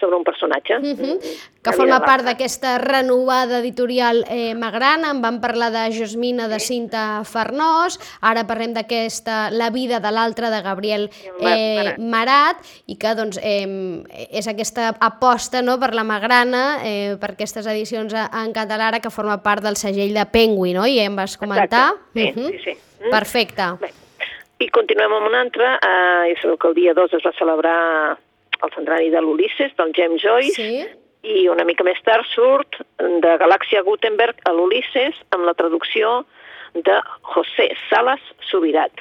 sobre 0.00 0.16
un 0.16 0.24
personatge. 0.24 0.78
Mm, 0.78 1.18
que 1.62 1.70
la 1.70 1.76
forma 1.76 1.98
part 2.00 2.24
d'aquesta 2.24 2.78
renovada 2.78 3.58
editorial 3.58 4.24
eh, 4.30 4.54
Magrana, 4.54 5.10
en 5.10 5.20
vam 5.22 5.40
parlar 5.40 5.70
de 5.74 5.82
Josmina 5.92 6.48
de 6.48 6.60
Cinta 6.60 7.22
Farnós, 7.24 7.98
ara 8.20 8.46
parlem 8.46 8.72
d'aquesta 8.76 9.50
La 9.50 9.70
vida 9.70 10.00
de 10.00 10.12
l'altre 10.14 10.50
de 10.50 10.62
Gabriel 10.62 11.10
eh, 11.40 11.94
Marat. 11.98 12.62
I 12.86 12.96
que 12.96 13.14
doncs, 13.18 13.40
eh, 13.42 13.66
és 14.30 14.48
aquesta 14.48 14.94
aposta 15.00 15.62
no, 15.62 15.78
per 15.78 15.92
la 15.94 16.04
Magrana, 16.04 16.78
eh, 16.84 17.16
per 17.20 17.32
aquestes 17.34 17.66
edicions 17.66 18.14
en 18.14 18.52
català, 18.56 18.88
ara 18.88 19.00
que 19.00 19.10
forma 19.10 19.42
part 19.42 19.62
del 19.62 19.76
segell 19.76 20.14
de 20.14 20.26
Penguin, 20.26 20.76
no? 20.78 20.86
I 20.86 20.98
ja 21.00 21.08
em 21.10 21.16
vas 21.16 21.36
comentar. 21.36 21.92
Exacte. 22.14 22.14
Sí, 22.14 22.32
Mhm. 22.40 22.48
sí, 22.50 22.58
sí. 22.64 22.78
Mm. 23.04 23.10
Perfecte. 23.10 23.62
Bé, 23.80 23.92
i 24.58 24.68
continuem 24.70 25.12
amb 25.12 25.26
una 25.26 25.40
altra. 25.40 25.78
Eh, 25.82 26.32
és 26.32 26.40
que 26.42 26.68
el 26.68 26.74
dia 26.74 26.94
2 26.94 27.12
es 27.14 27.22
va 27.24 27.32
celebrar 27.38 28.18
el 28.62 28.72
centenari 28.74 29.10
de 29.10 29.20
l'Ulisses, 29.22 29.74
del 29.78 29.92
James 29.96 30.22
Joyce, 30.22 30.54
Sí? 30.56 30.86
i 31.28 31.48
una 31.50 31.64
mica 31.66 31.84
més 31.84 31.98
tard 32.06 32.24
surt 32.30 32.78
de 32.98 33.32
Galàxia 33.40 33.82
Gutenberg 33.84 34.38
a 34.46 34.52
l'Ulisses 34.54 35.16
amb 35.34 35.44
la 35.44 35.54
traducció 35.58 36.24
de 36.74 37.00
José 37.34 37.72
Salas 37.88 38.22
Subirat. 38.50 38.92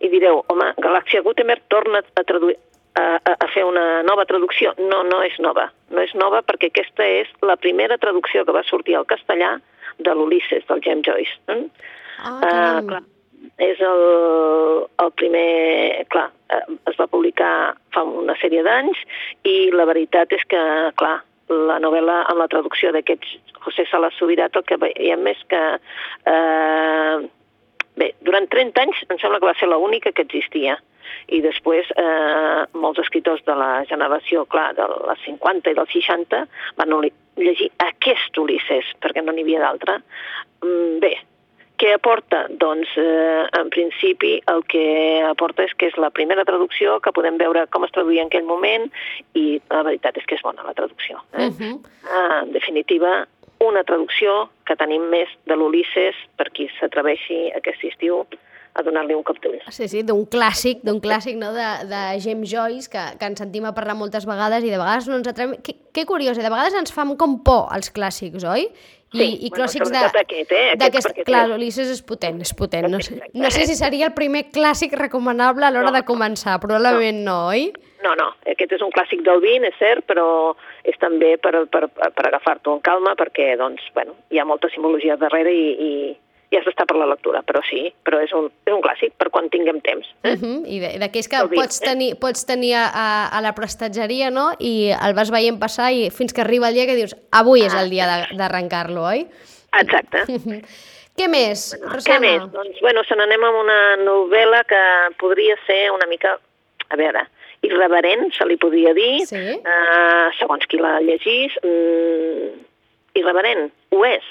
I 0.00 0.08
direu, 0.12 0.44
home, 0.52 0.70
Galàxia 0.78 1.22
Gutenberg 1.26 1.62
torna 1.72 2.02
a, 2.14 2.22
traduir, 2.24 2.56
a, 2.94 3.16
a, 3.18 3.32
a 3.34 3.48
fer 3.52 3.64
una 3.64 4.02
nova 4.06 4.24
traducció. 4.28 4.74
No, 4.78 5.02
no 5.02 5.22
és 5.24 5.38
nova. 5.42 5.70
No 5.90 6.02
és 6.04 6.14
nova 6.14 6.42
perquè 6.46 6.70
aquesta 6.70 7.04
és 7.04 7.28
la 7.42 7.56
primera 7.56 7.98
traducció 7.98 8.44
que 8.44 8.54
va 8.54 8.62
sortir 8.68 8.96
al 8.96 9.06
castellà 9.08 9.56
de 9.98 10.14
l'Ulisses, 10.14 10.64
del 10.68 10.82
James 10.84 11.04
Joyce. 11.06 11.36
Mm? 11.48 11.68
Ah, 12.18 12.38
caram. 12.40 12.86
clar, 12.88 13.02
és 13.62 13.80
el, 13.80 14.02
el 15.02 15.12
primer... 15.20 16.06
Clar, 16.12 16.28
eh, 16.52 16.64
es 16.90 16.98
va 17.00 17.08
publicar 17.10 17.52
fa 17.94 18.04
una 18.06 18.36
sèrie 18.40 18.64
d'anys 18.66 19.00
i 19.48 19.56
la 19.74 19.86
veritat 19.88 20.32
és 20.36 20.44
que, 20.50 20.62
clar, 21.00 21.18
la 21.48 21.78
novel·la 21.82 22.22
amb 22.26 22.42
la 22.42 22.48
traducció 22.50 22.90
d'aquest 22.94 23.24
José 23.64 23.86
Salas 23.90 24.16
Subirat 24.18 24.56
el 24.58 24.66
que 24.66 24.78
veiem 24.82 25.26
és 25.30 25.42
que 25.50 25.62
eh, 26.32 27.16
bé, 28.00 28.10
durant 28.26 28.48
30 28.50 28.82
anys 28.82 29.04
em 29.06 29.18
sembla 29.22 29.40
que 29.40 29.50
va 29.50 29.56
ser 29.58 29.70
l'única 29.70 30.12
que 30.12 30.26
existia 30.26 30.76
i 31.30 31.40
després 31.42 31.88
eh, 31.98 32.64
molts 32.74 33.00
escriptors 33.02 33.44
de 33.46 33.54
la 33.58 33.70
generació, 33.90 34.44
clar, 34.50 34.72
de 34.78 34.86
les 34.90 35.22
50 35.26 35.70
i 35.70 35.78
dels 35.78 35.94
60 35.94 36.42
van 36.80 36.94
llegir 37.38 37.70
aquest 37.84 38.38
Ulisses, 38.42 38.90
perquè 39.02 39.22
no 39.22 39.34
n'hi 39.34 39.46
havia 39.46 39.62
d'altre. 39.62 40.00
Mm, 40.64 40.98
Bé, 41.02 41.14
què 41.80 41.92
aporta? 41.94 42.46
Doncs, 42.50 42.88
eh, 42.96 43.44
en 43.60 43.70
principi, 43.70 44.36
el 44.52 44.64
que 44.70 45.22
aporta 45.28 45.64
és 45.66 45.74
que 45.76 45.90
és 45.90 45.96
la 46.00 46.10
primera 46.10 46.44
traducció, 46.48 46.98
que 47.04 47.12
podem 47.12 47.38
veure 47.40 47.66
com 47.72 47.84
es 47.84 47.92
traduïa 47.92 48.24
en 48.24 48.32
aquell 48.32 48.48
moment, 48.48 48.88
i 49.34 49.60
la 49.70 49.82
veritat 49.82 50.16
és 50.16 50.26
que 50.26 50.38
és 50.38 50.44
bona 50.44 50.64
la 50.66 50.74
traducció. 50.74 51.20
Eh? 51.32 51.50
Mhm. 51.50 51.78
Ah, 52.10 52.42
en 52.42 52.52
definitiva, 52.52 53.26
una 53.60 53.84
traducció 53.84 54.48
que 54.66 54.76
tenim 54.76 55.08
més 55.08 55.28
de 55.46 55.56
l'Ulisses 55.56 56.16
per 56.36 56.50
qui 56.50 56.68
s'atreveixi 56.78 57.52
aquest 57.56 57.84
estiu 57.84 58.26
a 58.76 58.84
donar-li 58.84 59.16
un 59.16 59.24
cop 59.26 59.38
d'ull. 59.42 59.58
Sí, 59.72 59.88
sí, 59.88 60.02
d'un 60.06 60.26
clàssic, 60.28 60.82
d'un 60.86 61.00
clàssic 61.02 61.38
no? 61.40 61.52
de, 61.56 61.68
de 61.88 62.02
James 62.22 62.50
Joyce, 62.50 62.90
que, 62.92 63.04
que 63.20 63.30
ens 63.30 63.40
sentim 63.40 63.64
a 63.68 63.72
parlar 63.76 63.96
moltes 63.96 64.28
vegades 64.28 64.66
i 64.66 64.72
de 64.72 64.80
vegades 64.80 65.08
no 65.08 65.16
ens 65.20 65.32
atrevem... 65.32 65.56
Que, 65.64 65.78
que 65.96 66.04
curiós, 66.08 66.36
eh? 66.36 66.44
de 66.44 66.52
vegades 66.52 66.76
ens 66.76 66.92
fan 66.92 67.14
com 67.16 67.40
por 67.46 67.72
els 67.76 67.88
clàssics, 67.94 68.44
oi? 68.44 68.68
I, 69.14 69.16
Sí, 69.16 69.26
i 69.46 69.48
bueno, 69.48 69.54
clàssics 69.62 69.86
de... 69.86 70.00
sobretot 70.00 70.20
aquest, 70.20 70.52
eh? 70.52 70.64
Aquest 70.74 71.08
perquè 71.08 71.24
Clar, 71.28 71.44
l'Ulisses 71.48 71.92
és 71.94 72.02
potent, 72.04 72.40
és 72.42 72.52
potent. 72.58 72.88
No 72.90 72.98
sé, 73.00 73.20
no 73.38 73.50
sé 73.54 73.64
si 73.68 73.76
seria 73.78 74.08
el 74.10 74.14
primer 74.16 74.48
clàssic 74.52 74.96
recomanable 74.98 75.64
a 75.64 75.70
l'hora 75.70 75.92
No, 75.92 75.94
de 75.94 76.02
començar, 76.08 76.58
probablement 76.60 77.22
no, 77.24 77.36
oi? 77.52 77.68
No, 78.04 78.12
no, 78.18 78.28
aquest 78.50 78.74
és 78.76 78.82
un 78.84 78.90
clàssic 78.94 79.22
del 79.26 79.40
20, 79.40 79.70
és 79.70 79.78
cert, 79.80 80.04
però 80.10 80.26
és 80.86 80.98
també 81.02 81.36
per, 81.42 81.54
per, 81.72 81.86
per 81.88 82.26
agafar-t'ho 82.28 82.76
en 82.76 82.82
calma 82.84 83.14
perquè, 83.18 83.54
doncs, 83.58 83.86
bueno, 83.94 84.18
hi 84.30 84.42
ha 84.42 84.46
molta 84.48 84.68
simbologia 84.74 85.16
darrere 85.20 85.54
i, 85.54 85.66
i, 85.72 85.92
i 86.50 86.56
has 86.56 86.64
d'estar 86.64 86.86
per 86.86 86.96
la 86.96 87.06
lectura, 87.10 87.42
però 87.42 87.60
sí, 87.68 87.92
però 88.06 88.20
és 88.22 88.32
un, 88.32 88.46
és 88.66 88.72
un 88.72 88.80
clàssic 88.84 89.12
per 89.18 89.30
quan 89.34 89.48
tinguem 89.50 89.80
temps. 89.80 90.06
Uh 90.24 90.36
-huh. 90.38 90.62
I 90.66 90.78
de- 90.78 90.98
d'aquells 90.98 91.28
que 91.28 91.44
vi, 91.48 91.56
pots 91.56 91.80
eh? 91.82 91.84
tenir, 91.86 92.14
pots 92.18 92.46
tenir 92.46 92.74
a, 92.74 93.28
a, 93.32 93.40
la 93.40 93.52
prestatgeria, 93.52 94.30
no?, 94.30 94.52
i 94.60 94.90
el 94.90 95.14
vas 95.14 95.30
veient 95.30 95.58
passar 95.58 95.92
i 95.92 96.10
fins 96.10 96.32
que 96.32 96.40
arriba 96.42 96.68
el 96.68 96.74
dia 96.74 96.86
que 96.86 96.94
dius 96.94 97.16
avui 97.32 97.62
és 97.66 97.74
el 97.74 97.90
dia 97.90 98.06
d'arrencar-lo, 98.36 99.02
oi? 99.02 99.26
Exacte. 99.80 100.18
Què 101.16 101.28
més, 101.28 101.74
Què 101.74 101.88
Rosana? 101.92 102.20
més? 102.20 102.52
Doncs, 102.52 102.80
bueno, 102.80 103.02
se 103.04 103.16
n'anem 103.16 103.42
amb 103.42 103.56
una 103.56 103.96
novel·la 103.96 104.64
que 104.64 104.82
podria 105.18 105.56
ser 105.66 105.90
una 105.90 106.06
mica, 106.06 106.38
a 106.90 106.96
veure, 106.96 107.26
irreverent, 107.62 108.30
se 108.36 108.44
li 108.46 108.56
podria 108.58 108.92
dir, 108.94 109.26
Sí. 109.26 109.36
eh, 109.36 110.28
segons 110.38 110.66
qui 110.66 110.76
la 110.76 111.00
llegís, 111.00 111.52
mm, 111.62 112.65
irreverent, 113.18 113.70
ho 113.92 114.04
és? 114.08 114.24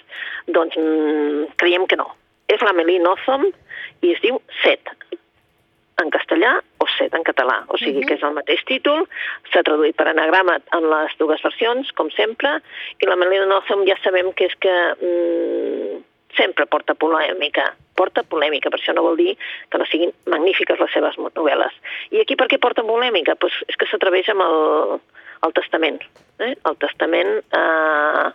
Doncs 0.48 0.78
mm, 0.78 1.52
creiem 1.62 1.88
que 1.88 1.98
no. 2.00 2.08
És 2.48 2.62
la 2.62 2.74
Melí 2.78 3.00
Nothomb 3.02 3.52
i 4.06 4.14
es 4.14 4.22
diu 4.22 4.40
Set, 4.62 4.92
en 6.02 6.10
castellà 6.12 6.58
o 6.84 6.88
Set 6.98 7.14
en 7.16 7.24
català, 7.24 7.62
o 7.72 7.78
sigui 7.80 8.02
Mhm. 8.02 8.08
que 8.08 8.14
és 8.20 8.24
el 8.24 8.34
mateix 8.36 8.64
títol, 8.68 9.08
s'ha 9.52 9.64
traduït 9.64 9.96
per 9.96 10.08
anagrama 10.12 10.60
en 10.76 10.90
les 10.90 11.16
dues 11.18 11.42
versions, 11.42 11.92
com 11.94 12.12
sempre, 12.12 12.60
i 13.00 13.08
la 13.08 13.16
Melí 13.16 13.40
Nothomb 13.48 13.88
ja 13.88 13.96
sabem 14.04 14.34
que 14.34 14.46
és 14.46 14.56
que 14.60 14.76
mm, 15.02 16.04
sempre 16.36 16.66
porta 16.68 16.94
polèmica, 16.94 17.74
porta 17.96 18.24
polèmica, 18.24 18.70
per 18.70 18.80
això 18.80 18.94
no 18.94 19.04
vol 19.06 19.16
dir 19.16 19.38
que 19.72 19.78
no 19.80 19.86
siguin 19.86 20.12
magnífiques 20.28 20.80
les 20.80 20.92
seves 20.92 21.16
novel·les. 21.16 21.72
I 22.12 22.20
aquí 22.20 22.36
per 22.36 22.48
què 22.52 22.60
porta 22.60 22.84
polèmica? 22.84 23.38
Pues 23.40 23.54
és 23.70 23.78
que 23.78 23.88
s'atreveix 23.88 24.28
amb 24.30 24.42
el, 24.42 25.00
el 25.48 25.54
testament. 25.54 26.02
Eh? 26.40 26.54
El 26.68 26.76
testament 26.84 27.40
eh, 27.56 28.26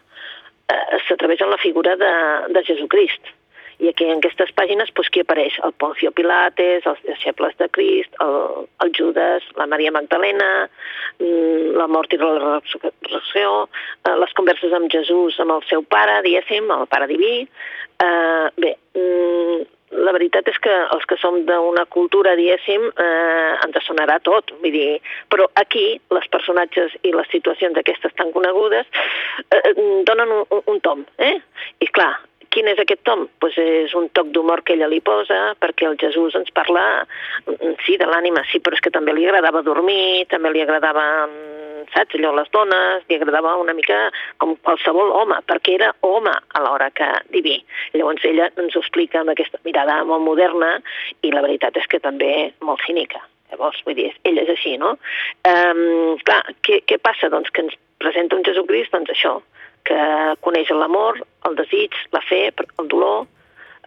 s'atreveix 1.08 1.42
amb 1.44 1.54
la 1.54 1.62
figura 1.62 1.96
de, 2.00 2.14
de 2.54 2.64
Jesucrist. 2.66 3.36
I 3.80 3.88
aquí 3.88 4.04
en 4.04 4.18
aquestes 4.20 4.50
pàgines 4.52 4.90
doncs, 4.92 5.08
qui 5.08 5.22
apareix? 5.24 5.54
El 5.64 5.72
Poncio 5.80 6.10
Pilates, 6.12 6.84
els 6.84 7.00
deixebles 7.06 7.56
de 7.56 7.68
Crist, 7.72 8.12
el, 8.20 8.66
el 8.84 8.92
Judas, 8.96 9.46
la 9.56 9.66
Maria 9.72 9.92
Magdalena, 9.94 10.50
mm, 11.16 11.72
la 11.80 11.86
mort 11.88 12.12
i 12.12 12.20
la 12.20 12.34
resurrecció, 12.36 13.54
eh, 14.04 14.16
les 14.20 14.36
converses 14.36 14.76
amb 14.76 14.92
Jesús, 14.92 15.40
amb 15.40 15.56
el 15.56 15.64
seu 15.70 15.84
pare, 15.96 16.20
diguéssim, 16.28 16.68
el 16.76 16.86
pare 16.92 17.08
diví. 17.08 17.34
Eh, 18.04 18.46
bé, 18.60 18.76
mm, 19.00 19.64
la 19.90 20.12
veritat 20.14 20.48
és 20.48 20.58
que 20.62 20.72
els 20.94 21.04
que 21.10 21.18
som 21.18 21.40
d'una 21.46 21.84
cultura, 21.90 22.36
diguéssim, 22.38 22.86
eh, 22.94 23.52
ens 23.66 23.86
sonarà 23.86 24.20
tot. 24.22 24.52
Vull 24.62 24.74
dir, 24.74 25.00
però 25.28 25.48
aquí 25.58 26.00
les 26.14 26.28
personatges 26.30 26.94
i 27.02 27.12
les 27.12 27.28
situacions 27.32 27.76
aquestes 27.76 28.14
tan 28.14 28.32
conegudes 28.32 28.86
eh, 29.50 29.74
donen 30.06 30.36
un, 30.38 30.44
un, 30.50 30.62
un 30.66 30.80
tom. 30.80 31.04
Eh? 31.18 31.36
I 31.80 31.90
clar, 31.90 32.12
quin 32.50 32.68
és 32.70 32.80
aquest 32.82 33.02
tom? 33.06 33.26
Pues 33.42 33.56
és 33.60 33.94
un 33.98 34.08
toc 34.16 34.30
d'humor 34.34 34.62
que 34.66 34.74
ella 34.76 34.88
li 34.90 35.00
posa, 35.04 35.54
perquè 35.62 35.86
el 35.88 35.96
Jesús 36.00 36.34
ens 36.38 36.50
parla, 36.54 37.06
mm, 37.46 37.76
sí, 37.86 37.96
de 37.96 38.06
l'ànima, 38.06 38.44
sí, 38.50 38.60
però 38.60 38.74
és 38.74 38.82
que 38.84 38.90
també 38.90 39.14
li 39.14 39.26
agradava 39.26 39.62
dormir, 39.62 40.26
també 40.28 40.52
li 40.52 40.62
agradava, 40.62 41.26
mm, 41.26 41.86
saps, 41.94 42.14
allò, 42.14 42.34
les 42.34 42.50
dones, 42.50 43.04
li 43.08 43.16
agradava 43.16 43.56
una 43.56 43.72
mica 43.72 44.10
com 44.38 44.56
qualsevol 44.56 45.12
home, 45.12 45.40
perquè 45.46 45.74
era 45.74 45.94
home 46.00 46.30
a 46.30 46.60
l'hora 46.60 46.90
que 46.90 47.08
diví. 47.30 47.62
Llavors 47.94 48.24
ella 48.24 48.50
ens 48.56 48.76
ho 48.76 48.80
explica 48.80 49.20
amb 49.20 49.30
aquesta 49.30 49.58
mirada 49.64 50.04
molt 50.04 50.22
moderna 50.22 50.80
i 51.22 51.30
la 51.32 51.42
veritat 51.42 51.76
és 51.76 51.86
que 51.86 52.00
també 52.00 52.52
molt 52.60 52.80
cínica. 52.86 53.20
Llavors, 53.50 53.82
vull 53.84 53.94
dir, 53.94 54.12
ella 54.24 54.42
és 54.42 54.50
així, 54.50 54.76
no? 54.78 54.96
Um, 55.44 56.18
clar, 56.22 56.44
què, 56.62 56.82
què 56.86 56.98
passa? 56.98 57.28
Doncs 57.28 57.50
que 57.50 57.62
ens 57.62 57.74
presenta 57.98 58.36
un 58.36 58.44
Jesucrist, 58.46 58.92
doncs 58.92 59.10
això, 59.10 59.40
que 59.88 60.00
coneix 60.44 60.70
l'amor, 60.74 61.20
el 61.48 61.56
desig, 61.58 61.96
la 62.12 62.22
fe, 62.26 62.48
el 62.50 62.88
dolor, 62.88 63.26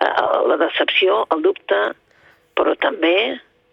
eh, 0.01 0.11
la 0.49 0.57
decepció, 0.61 1.23
el 1.35 1.43
dubte, 1.45 1.81
però 2.57 2.75
també 2.81 3.15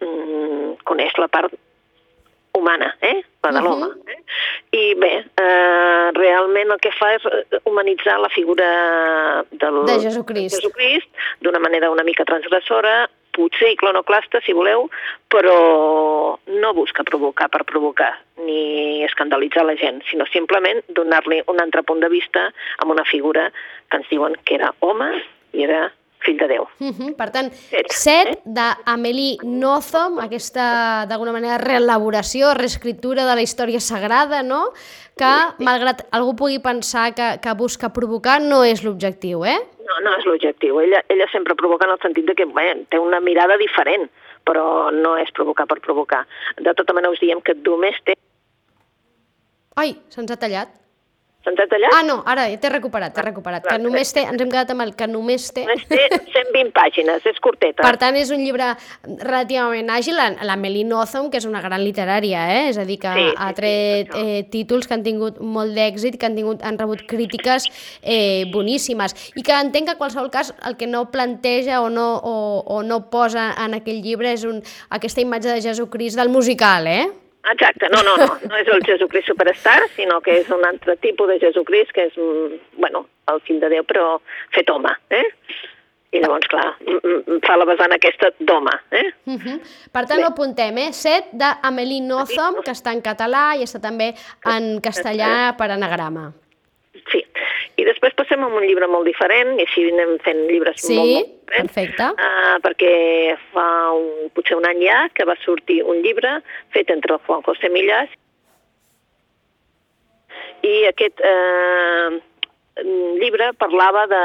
mm, 0.00 0.80
coneix 0.88 1.16
la 1.20 1.28
part 1.32 1.56
humana, 2.56 2.96
eh? 3.00 3.22
la 3.44 3.52
de 3.54 3.62
l'home. 3.64 3.88
Eh? 4.10 4.18
I 4.76 4.82
bé, 5.00 5.12
eh, 5.42 6.10
realment 6.16 6.74
el 6.74 6.80
que 6.82 6.92
fa 6.96 7.12
és 7.16 7.26
eh, 7.30 7.60
humanitzar 7.68 8.18
la 8.20 8.30
figura 8.34 8.68
del, 9.50 9.80
De. 9.88 9.98
Jesucrist 10.02 11.24
d'una 11.44 11.62
manera 11.62 11.90
una 11.94 12.04
mica 12.06 12.26
transgressora, 12.28 13.08
potser 13.40 13.73
iconoclasta, 13.75 14.42
si 14.44 14.52
voleu, 14.56 14.88
però 15.32 16.37
no 16.61 16.73
busca 16.76 17.06
provocar 17.09 17.49
per 17.49 17.64
provocar, 17.64 18.12
ni 18.44 19.02
escandalitzar 19.06 19.64
la 19.64 19.76
gent, 19.80 20.02
sinó 20.11 20.28
simplement 20.28 20.85
donar-li 20.88 21.40
un 21.49 21.62
altre 21.64 21.85
punt 21.87 22.04
de 22.04 22.12
vista 22.12 22.50
amb 22.78 22.92
una 22.92 23.06
figura 23.09 23.49
que 23.88 24.02
ens 24.02 24.12
diuen 24.12 24.37
que 24.44 24.61
era 24.61 24.75
home 24.85 25.11
i 25.56 25.64
era 25.66 25.88
fill 26.24 26.38
de 26.38 26.48
Déu. 26.48 26.66
Uh 26.80 26.92
-huh. 26.92 27.16
Per 27.16 27.30
tant, 27.30 27.52
Set, 27.52 27.92
set 27.92 28.28
eh? 28.28 28.36
d'Amélie 28.44 29.38
Nothomb, 29.42 30.20
aquesta, 30.20 31.06
d'alguna 31.08 31.32
manera, 31.32 31.58
reelaboració, 31.58 32.54
reescriptura 32.54 33.24
de 33.24 33.34
la 33.34 33.42
història 33.42 33.80
sagrada, 33.80 34.42
no? 34.42 34.72
Que, 35.16 35.34
malgrat 35.58 36.06
algú 36.12 36.34
pugui 36.36 36.58
pensar 36.60 37.14
que, 37.14 37.38
que 37.42 37.54
busca 37.54 37.92
provocar, 37.92 38.40
no 38.40 38.64
és 38.64 38.82
l'objectiu, 38.84 39.44
eh? 39.44 39.58
No, 39.88 39.94
no 40.04 40.16
és 40.16 40.24
l'objectiu. 40.24 40.80
Ella, 40.80 41.02
ella 41.08 41.26
sempre 41.32 41.54
provoca 41.54 41.86
en 41.86 41.92
el 41.92 42.00
sentit 42.00 42.26
de 42.26 42.34
que 42.34 42.44
bé, 42.44 42.86
té 42.88 42.98
una 42.98 43.20
mirada 43.20 43.56
diferent, 43.56 44.08
però 44.44 44.90
no 44.90 45.16
és 45.16 45.30
provocar 45.32 45.66
per 45.66 45.80
provocar. 45.80 46.26
De 46.56 46.74
tota 46.74 46.92
manera 46.92 47.12
us 47.12 47.20
diem 47.20 47.40
que 47.40 47.54
només 47.54 47.96
té... 48.04 48.14
Ai, 49.76 49.96
se'ns 50.08 50.30
ha 50.30 50.36
tallat. 50.36 50.68
Se'ns 51.40 51.56
ha 51.56 51.64
tallat? 51.70 51.94
Ah, 51.97 52.02
no, 52.04 52.18
ara 52.28 52.42
ja 52.50 52.59
t'he 52.61 52.68
recuperat, 52.68 53.14
t'he 53.16 53.23
recuperat. 53.25 53.64
Que 53.64 53.78
només 53.80 54.11
té, 54.12 54.26
ens 54.28 54.42
hem 54.44 54.50
quedat 54.52 54.75
amb 54.75 54.82
el 54.85 54.90
que 54.94 55.06
només 55.09 55.47
té... 55.56 55.62
Només 55.64 55.87
té 55.88 56.02
120 56.12 56.68
pàgines, 56.76 57.25
és 57.25 57.38
curteta. 57.40 57.80
Per 57.80 57.94
tant, 57.97 58.18
és 58.20 58.28
un 58.35 58.42
llibre 58.44 58.66
relativament 59.25 59.88
àgil, 59.94 60.18
la, 60.20 60.26
la 60.44 60.56
Melly 60.61 60.82
Nothomb, 60.85 61.30
que 61.32 61.40
és 61.40 61.47
una 61.49 61.62
gran 61.64 61.80
literària, 61.80 62.42
eh? 62.52 62.66
és 62.75 62.76
a 62.76 62.85
dir, 62.85 62.99
que 63.00 63.12
Sí, 63.16 63.25
sí, 63.30 63.35
ha 63.38 63.49
sí, 63.49 63.56
tret 63.56 64.12
això. 64.12 64.25
eh, 64.26 64.42
títols 64.52 64.87
que 64.90 64.99
han 64.99 65.06
tingut 65.06 65.40
molt 65.40 65.73
d'èxit, 65.76 66.18
que 66.20 66.28
han, 66.28 66.37
tingut, 66.37 66.61
han 66.62 66.76
rebut 66.78 67.06
crítiques 67.09 67.70
eh, 68.02 68.44
boníssimes, 68.52 69.16
i 69.35 69.42
que 69.47 69.56
entenc 69.56 69.88
que 69.88 69.97
en 69.97 70.02
qualsevol 70.02 70.28
cas 70.30 70.52
el 70.68 70.76
que 70.76 70.87
no 70.90 71.06
planteja 71.11 71.80
o 71.80 71.88
no, 71.88 72.11
o, 72.20 72.37
o 72.66 72.82
no 72.85 73.00
posa 73.11 73.54
en 73.64 73.80
aquell 73.80 74.02
llibre 74.04 74.35
és 74.37 74.44
un, 74.44 74.61
aquesta 74.92 75.25
imatge 75.25 75.56
de 75.56 75.64
Jesucrist 75.64 76.20
del 76.20 76.28
musical, 76.28 76.87
eh? 76.87 77.09
Exacte, 77.49 77.88
no, 77.88 78.02
no, 78.02 78.16
no, 78.20 78.37
no 78.50 78.56
és 78.61 78.68
el 78.68 78.82
Jesucrist 78.85 79.30
Superstar, 79.30 79.78
sinó 79.97 80.20
que 80.20 80.37
és 80.42 80.49
un 80.52 80.64
altre 80.68 80.97
tipus 81.00 81.30
de 81.30 81.38
Jesucrist, 81.40 81.92
que 81.97 82.04
és, 82.11 82.16
mm, 82.16 82.80
bueno, 82.82 83.06
el 83.32 83.40
fill 83.47 83.61
de 83.62 83.70
Déu, 83.73 83.85
però 83.88 84.18
fet 84.54 84.68
home, 84.70 84.92
eh? 85.16 85.25
I 86.12 86.20
llavors, 86.20 86.49
clar, 86.50 86.66
mm, 86.82 86.99
mm, 87.00 87.38
fa 87.47 87.56
la 87.56 87.64
vessant 87.64 87.94
aquesta 87.97 88.32
d'home, 88.38 88.75
eh? 88.90 89.06
Uh 89.25 89.38
-huh. 89.38 89.59
Per 89.92 90.04
tant, 90.06 90.18
Bé. 90.18 90.25
ho 90.25 90.28
apuntem, 90.28 90.78
eh? 90.78 90.92
Set 90.92 91.32
d'Amélie 91.32 92.02
Nothomb, 92.02 92.62
que 92.62 92.73
està 92.73 92.92
en 92.92 93.00
català 93.00 93.56
i 93.56 93.62
està 93.62 93.80
també 93.80 94.14
en 94.44 94.80
castellà 94.80 95.56
per 95.56 95.70
anagrama. 95.70 96.32
Sí. 97.11 97.25
I 97.76 97.85
després 97.85 98.12
passem 98.14 98.42
a 98.42 98.47
un 98.47 98.62
llibre 98.66 98.87
molt 98.87 99.06
diferent, 99.06 99.59
i 99.59 99.62
així 99.62 99.90
anem 99.90 100.18
fent 100.18 100.47
llibres 100.49 100.80
Sí, 100.82 100.94
molt, 100.94 101.09
molt 101.09 101.39
diferents. 101.50 101.75
perfecte. 101.75 102.07
Uh, 102.14 102.57
perquè 102.64 102.95
fa 103.50 103.66
un, 103.99 104.30
potser 104.35 104.57
un 104.57 104.66
any 104.69 104.83
ja 104.87 105.09
que 105.12 105.26
va 105.28 105.37
sortir 105.45 105.83
un 105.83 106.00
llibre 106.04 106.40
fet 106.73 106.90
entre 106.90 107.19
el 107.19 107.23
Juan 107.26 107.42
José 107.42 107.69
Millas 107.69 108.09
i 110.62 110.87
aquest 110.87 111.21
eh, 111.25 112.21
llibre 113.21 113.52
parlava 113.59 114.07
de 114.11 114.25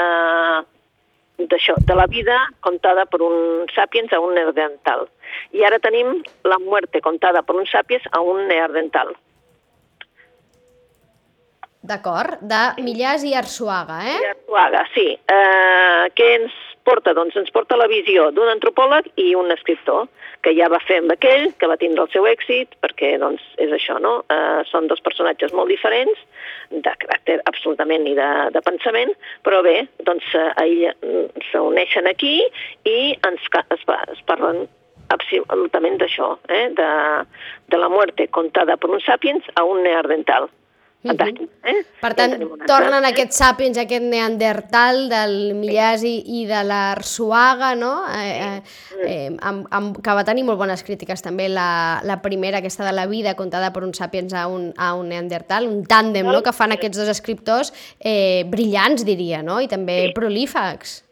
d'això, 1.35 1.75
de 1.83 1.95
la 1.99 2.05
vida 2.07 2.37
contada 2.63 3.03
per 3.11 3.19
un 3.25 3.67
sàpiens 3.75 4.13
a 4.15 4.21
un 4.23 4.37
neandertal. 4.37 5.09
I 5.51 5.65
ara 5.67 5.81
tenim 5.83 6.21
la 6.47 6.57
muerte 6.63 7.01
contada 7.03 7.41
per 7.43 7.57
un 7.59 7.67
sàpiens 7.67 8.07
a 8.11 8.21
un 8.23 8.45
neandertal. 8.47 9.11
D'acord, 11.85 12.39
de 12.41 12.61
Millàs 12.81 13.25
i 13.27 13.35
Arsuaga, 13.37 13.99
eh? 14.09 14.15
I 14.23 14.29
Arzuaga, 14.31 14.85
sí. 14.95 15.09
Eh, 15.13 16.05
què 16.17 16.29
ens 16.39 16.55
porta? 16.85 17.13
Doncs 17.17 17.37
ens 17.37 17.51
porta 17.53 17.77
la 17.77 17.87
visió 17.89 18.29
d'un 18.33 18.49
antropòleg 18.49 19.11
i 19.21 19.33
un 19.37 19.53
escriptor, 19.53 20.07
que 20.45 20.53
ja 20.57 20.69
va 20.69 20.79
fer 20.85 20.99
amb 21.01 21.13
aquell, 21.13 21.51
que 21.59 21.69
va 21.69 21.77
tindre 21.81 22.05
el 22.05 22.11
seu 22.13 22.25
èxit, 22.29 22.73
perquè 22.81 23.15
doncs, 23.21 23.43
és 23.61 23.73
això, 23.73 23.97
no? 24.01 24.15
Eh, 24.33 24.63
són 24.69 24.89
dos 24.89 25.01
personatges 25.05 25.53
molt 25.57 25.73
diferents, 25.73 26.21
de 26.71 26.95
caràcter 27.03 27.39
absolutament 27.49 28.05
ni 28.05 28.15
de, 28.17 28.29
de 28.53 28.63
pensament, 28.65 29.13
però 29.45 29.61
bé, 29.65 29.77
doncs 30.09 30.33
mm, 30.33 31.45
s'uneixen 31.51 32.09
aquí 32.09 32.39
i 32.89 32.97
ens, 33.29 33.49
es, 33.77 33.87
es 34.13 34.25
parlen 34.29 34.65
absolutament 35.13 35.99
d'això, 36.01 36.33
eh? 36.49 36.67
de, 36.73 36.91
de 37.69 37.77
la 37.81 37.89
muerte 37.93 38.27
contada 38.33 38.77
per 38.77 38.89
un 38.89 39.01
sapiens 39.05 39.45
a 39.55 39.65
un 39.69 39.83
neandertal. 39.85 40.49
Fantàstic, 41.05 41.49
eh? 41.63 41.83
Per 42.01 42.09
Ja 42.11 42.17
tant, 42.17 42.33
altre. 42.35 42.67
tornen 42.69 43.05
aquests 43.05 43.37
sàpiens, 43.41 43.77
aquest 43.77 44.05
neandertal 44.09 45.05
del 45.11 45.35
Millàs 45.57 46.03
i, 46.07 46.15
i 46.39 46.45
de 46.49 46.63
l'Arsuaga, 46.65 47.73
no? 47.77 47.93
Eh, 48.09 48.33
eh, 48.47 49.05
eh, 49.05 49.29
amb, 49.45 49.67
amb, 49.69 50.01
que 50.01 50.17
va 50.17 50.25
tenir 50.27 50.45
molt 50.47 50.59
bones 50.61 50.83
crítiques 50.87 51.21
també 51.25 51.47
la, 51.51 52.01
la 52.03 52.19
primera, 52.25 52.59
aquesta 52.63 52.85
de 52.87 52.95
la 52.95 53.05
vida 53.11 53.35
contada 53.37 53.71
per 53.75 53.85
un 53.85 53.93
sàpiens 53.93 54.33
a 54.33 54.47
un, 54.51 54.71
a 54.77 54.93
un 54.97 55.09
neandertal, 55.13 55.69
un 55.69 55.83
tàndem 55.85 56.25
no? 56.25 56.41
que 56.45 56.55
fan 56.55 56.73
aquests 56.75 57.03
dos 57.03 57.13
escriptors 57.13 57.73
eh, 57.99 58.43
brillants, 58.49 59.05
diria, 59.05 59.43
no? 59.45 59.61
I 59.61 59.69
també 59.71 60.11
prolífacs. 60.15 60.89
Sí, 60.89 60.99
sí, 60.99 61.04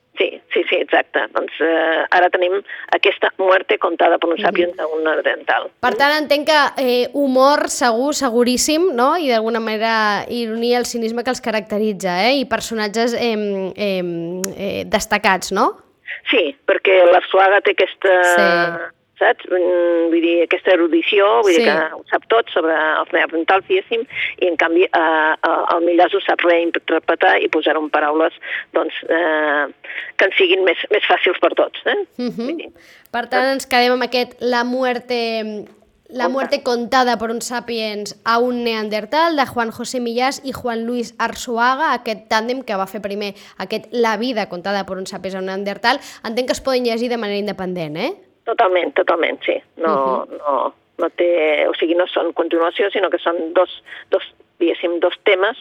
sí, 0.70 0.80
exacte. 0.82 1.26
Doncs 1.36 1.60
eh, 1.64 2.06
ara 2.18 2.30
tenim 2.34 2.60
aquesta 2.96 3.32
muerte 3.38 3.78
contada 3.82 4.20
per 4.22 4.32
un 4.34 4.42
sapiens 4.42 4.80
a 4.80 4.88
un 4.88 5.04
neandertal. 5.06 5.70
Per 5.84 5.94
tant, 6.00 6.16
entenc 6.22 6.48
que 6.50 6.60
eh, 6.84 7.08
humor 7.14 7.68
segur, 7.74 8.14
seguríssim, 8.18 8.90
no? 8.98 9.14
I 9.18 9.32
d'alguna 9.34 9.62
manera 9.64 9.94
ironia, 10.30 10.80
el 10.82 10.90
cinisme 10.90 11.24
que 11.24 11.34
els 11.34 11.44
caracteritza, 11.44 12.18
eh? 12.28 12.36
I 12.42 12.50
personatges 12.50 13.16
eh, 13.18 13.34
eh, 13.76 14.02
eh, 14.58 14.84
destacats, 14.86 15.54
no? 15.56 15.70
Sí, 16.32 16.52
perquè 16.68 17.04
l'Arsuaga 17.10 17.64
té 17.64 17.76
aquesta... 17.78 18.20
Sí. 18.34 18.52
Saps? 19.20 19.46
Mm, 19.46 20.10
Vull 20.10 20.22
dir, 20.22 20.34
aquesta 20.44 20.74
erudició, 20.74 21.42
vull 21.44 21.54
Sí. 21.54 21.62
dir 21.62 21.70
que 21.70 21.96
ho 21.96 22.04
sap 22.10 22.26
tot 22.30 22.50
sobre 22.54 22.74
els 22.74 23.12
neandertals, 23.14 23.66
diguéssim, 23.68 24.02
i 24.42 24.48
en 24.48 24.58
canvi 24.58 24.84
eh, 24.84 24.90
eh, 24.90 25.76
el 25.76 25.86
Millàs 25.86 26.14
ho 26.14 26.22
sap 26.26 26.42
reinterpretar 26.42 27.38
i 27.42 27.48
posar-ho 27.50 27.82
en 27.84 27.90
paraules 27.94 28.34
doncs, 28.74 28.94
eh, 29.10 29.68
que 30.18 30.26
ens 30.26 30.36
siguin 30.38 30.64
més, 30.66 30.78
més 30.92 31.04
fàcils 31.10 31.40
per 31.40 31.54
tots. 31.54 31.80
Eh? 31.86 31.96
Mhm. 32.18 32.36
Vull 32.38 32.58
dir, 32.58 32.70
Per 33.12 33.28
tant, 33.30 33.46
ens 33.54 33.66
quedem 33.70 33.94
amb 33.94 34.04
aquest 34.04 34.42
La 34.42 34.64
muerte, 34.64 35.66
la 36.10 36.28
muerte 36.30 36.62
contada 36.64 37.18
per 37.18 37.30
un 37.32 37.42
sapiens 37.42 38.16
a 38.26 38.40
un 38.40 38.64
neandertal 38.64 39.36
de 39.36 39.46
Juan 39.46 39.72
José 39.72 40.00
Millás 40.00 40.42
i 40.44 40.52
Juan 40.52 40.86
Luis 40.86 41.16
Arzuaga, 41.20 41.94
aquest 41.94 42.28
tàndem 42.30 42.64
que 42.66 42.76
va 42.76 42.86
fer 42.88 43.02
primer 43.02 43.34
aquest 43.58 43.88
La 43.92 44.18
vida 44.18 44.48
contada 44.50 44.86
per 44.86 44.98
un 44.98 45.06
sapiens 45.08 45.36
a 45.36 45.40
un 45.40 45.46
neandertal. 45.46 46.00
Entenc 46.24 46.48
que 46.48 46.54
es 46.54 46.62
poden 46.62 46.84
llegir 46.86 47.10
de 47.10 47.18
manera 47.18 47.38
independent, 47.40 47.98
eh? 47.98 48.14
Totalment, 48.50 48.94
totalment, 48.98 49.40
sí. 49.46 49.56
No, 49.80 50.26
no, 50.30 50.56
no 51.00 51.10
té, 51.18 51.30
o 51.70 51.74
sigui, 51.80 51.96
no 51.96 52.08
són 52.12 52.34
continuació, 52.38 52.90
sinó 52.92 53.10
que 53.14 53.22
són 53.24 53.40
dos, 53.56 53.72
dos 54.12 54.26
diguéssim, 54.60 55.00
dos 55.04 55.16
temes 55.28 55.60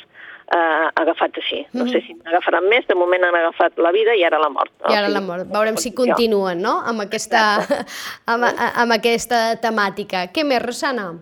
eh, 0.53 0.89
agafats 1.01 1.41
així. 1.41 1.63
No 1.79 1.87
sé 1.91 2.03
si 2.07 2.17
n'agafaran 2.19 2.67
més, 2.71 2.87
de 2.89 2.97
moment 2.99 3.25
han 3.27 3.39
agafat 3.39 3.79
la 3.83 3.93
vida 3.95 4.15
i 4.19 4.25
ara 4.27 4.41
la 4.43 4.51
mort. 4.53 4.73
I 4.91 4.97
ara 4.99 5.11
la 5.13 5.23
mort. 5.25 5.47
Veurem 5.53 5.79
si 5.81 5.95
continuen, 5.97 6.63
no?, 6.63 6.79
amb 6.91 7.07
aquesta, 7.07 7.45
amb, 8.33 8.49
amb 8.51 8.97
aquesta 8.99 9.45
temàtica. 9.63 10.27
Què 10.35 10.45
més, 10.47 10.63
Rosana? 10.65 11.13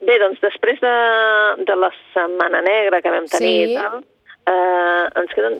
Bé, 0.00 0.16
doncs 0.22 0.40
després 0.40 0.80
de, 0.80 0.94
de 1.68 1.76
la 1.76 1.90
Setmana 2.14 2.62
Negra 2.64 3.02
que 3.04 3.12
vam 3.12 3.28
tenir 3.28 3.52
Sí. 3.52 3.72
i 3.74 3.76
tal, 3.76 4.00
eh, 4.50 5.04
ens 5.20 5.34
queden 5.36 5.58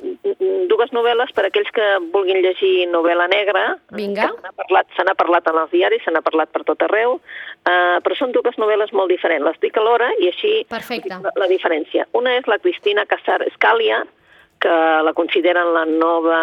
dues 0.71 0.93
novel·les 0.97 1.33
per 1.37 1.45
a 1.45 1.51
aquells 1.51 1.71
que 1.75 1.87
vulguin 2.15 2.41
llegir 2.45 2.87
novel·la 2.91 3.29
negra. 3.33 3.65
Vinga. 3.97 4.29
Se 4.31 4.45
n'ha 4.45 4.55
parlat, 4.63 4.91
se 4.97 5.17
parlat 5.23 5.51
en 5.51 5.61
els 5.65 5.75
diaris, 5.75 6.05
se 6.05 6.15
n'ha 6.15 6.25
parlat 6.27 6.53
per 6.55 6.65
tot 6.69 6.83
arreu, 6.87 7.19
eh, 7.65 7.99
però 8.05 8.19
són 8.19 8.35
dues 8.37 8.59
novel·les 8.61 8.95
molt 8.97 9.13
diferents. 9.13 9.47
Les 9.47 9.61
dic 9.65 9.77
alhora 9.81 10.11
i 10.19 10.31
així 10.31 10.55
Perfecte. 10.71 11.21
la, 11.23 11.35
la 11.45 11.51
diferència. 11.51 12.07
Una 12.19 12.37
és 12.39 12.49
la 12.51 12.61
Cristina 12.63 13.07
Casar 13.11 13.41
Escalia, 13.47 14.05
que 14.61 14.77
la 15.07 15.13
consideren 15.17 15.73
la 15.73 15.87
nova, 15.89 16.41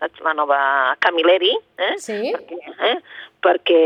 saps, 0.00 0.22
la 0.26 0.34
nova 0.34 0.58
Camilleri, 1.04 1.52
eh? 1.78 1.94
Sí. 2.02 2.32
perquè, 2.34 2.58
eh? 2.90 2.96
perquè 3.42 3.82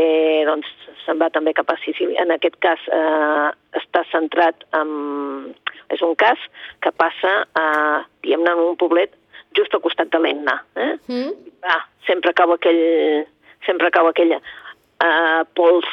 doncs, 0.49 0.69
se'n 1.05 1.21
va 1.21 1.29
també 1.33 1.53
cap 1.57 1.69
a 1.69 1.77
Sicília. 1.83 2.23
En 2.25 2.33
aquest 2.33 2.57
cas 2.63 2.81
eh, 2.89 3.49
està 3.81 4.03
centrat 4.11 4.65
en... 4.77 5.53
És 5.93 6.01
un 6.03 6.15
cas 6.19 6.41
que 6.83 6.91
passa, 6.91 7.33
eh, 7.47 7.99
diguem-ne, 8.25 8.51
en 8.51 8.63
un 8.73 8.77
poblet 8.79 9.13
just 9.55 9.73
al 9.73 9.81
costat 9.81 10.11
de 10.13 10.19
l'Etna. 10.21 10.59
Eh? 10.75 10.93
Mm? 11.07 11.33
Va, 11.65 11.81
sempre 12.07 12.33
cau 12.33 12.53
aquell... 12.55 13.25
Sempre 13.65 13.89
cau 13.91 14.07
aquella 14.07 14.37
eh, 15.03 15.43
pols 15.57 15.87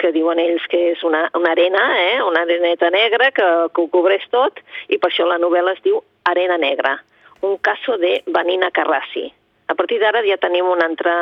que 0.00 0.10
diuen 0.14 0.40
ells 0.42 0.64
que 0.70 0.80
és 0.92 1.02
una, 1.06 1.26
una 1.38 1.52
arena, 1.52 1.82
eh? 2.00 2.22
una 2.24 2.42
areneta 2.42 2.90
negra 2.90 3.30
que, 3.30 3.46
que 3.74 3.84
ho 3.84 3.90
cobreix 3.92 4.24
tot, 4.32 4.58
i 4.88 4.98
per 4.98 5.12
això 5.12 5.28
la 5.28 5.38
novel·la 5.42 5.76
es 5.76 5.82
diu 5.84 6.00
Arena 6.28 6.58
Negra, 6.58 6.96
un 7.46 7.58
caso 7.62 7.98
de 8.02 8.20
Vanina 8.26 8.70
Carrassi. 8.74 9.28
A 9.70 9.76
partir 9.78 10.00
d'ara 10.02 10.24
ja 10.26 10.40
tenim 10.42 10.68
una 10.68 10.88
altra 10.88 11.14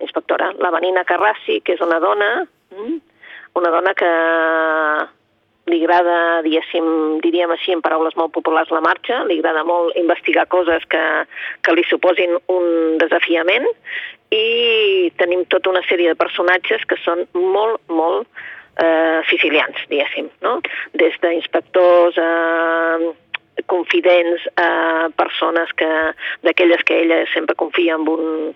inspectora, 0.00 0.52
la 0.58 0.70
Vanina 0.72 1.04
Carrassi, 1.08 1.60
que 1.64 1.74
és 1.74 1.82
una 1.84 1.98
dona, 2.02 2.30
mm, 2.70 3.00
una 3.58 3.72
dona 3.74 3.94
que 3.98 4.10
li 5.68 5.80
agrada, 5.82 6.42
diguéssim, 6.46 6.86
diríem 7.24 7.52
així 7.52 7.74
en 7.74 7.82
paraules 7.84 8.16
molt 8.18 8.32
populars, 8.34 8.70
la 8.72 8.82
marxa, 8.84 9.22
li 9.28 9.38
agrada 9.38 9.64
molt 9.68 9.96
investigar 10.00 10.46
coses 10.48 10.86
que, 10.90 11.02
que 11.62 11.74
li 11.76 11.84
suposin 11.88 12.36
un 12.52 12.96
desafiament 13.02 13.66
i 14.34 15.10
tenim 15.20 15.44
tota 15.52 15.70
una 15.70 15.82
sèrie 15.88 16.12
de 16.12 16.18
personatges 16.18 16.86
que 16.88 16.98
són 17.04 17.26
molt, 17.34 17.80
molt 17.88 18.26
eh, 18.82 19.20
sicilians, 19.30 19.82
diguéssim, 19.90 20.30
no? 20.46 20.58
Des 20.98 21.16
d'inspectors 21.22 22.18
eh, 22.18 23.10
confidents, 23.70 24.46
eh, 24.56 25.10
persones 25.18 25.74
que 25.76 25.90
d'aquelles 26.46 26.86
que 26.86 27.02
ella 27.02 27.24
sempre 27.34 27.58
confia 27.58 27.98
en 27.98 28.08
un, 28.08 28.54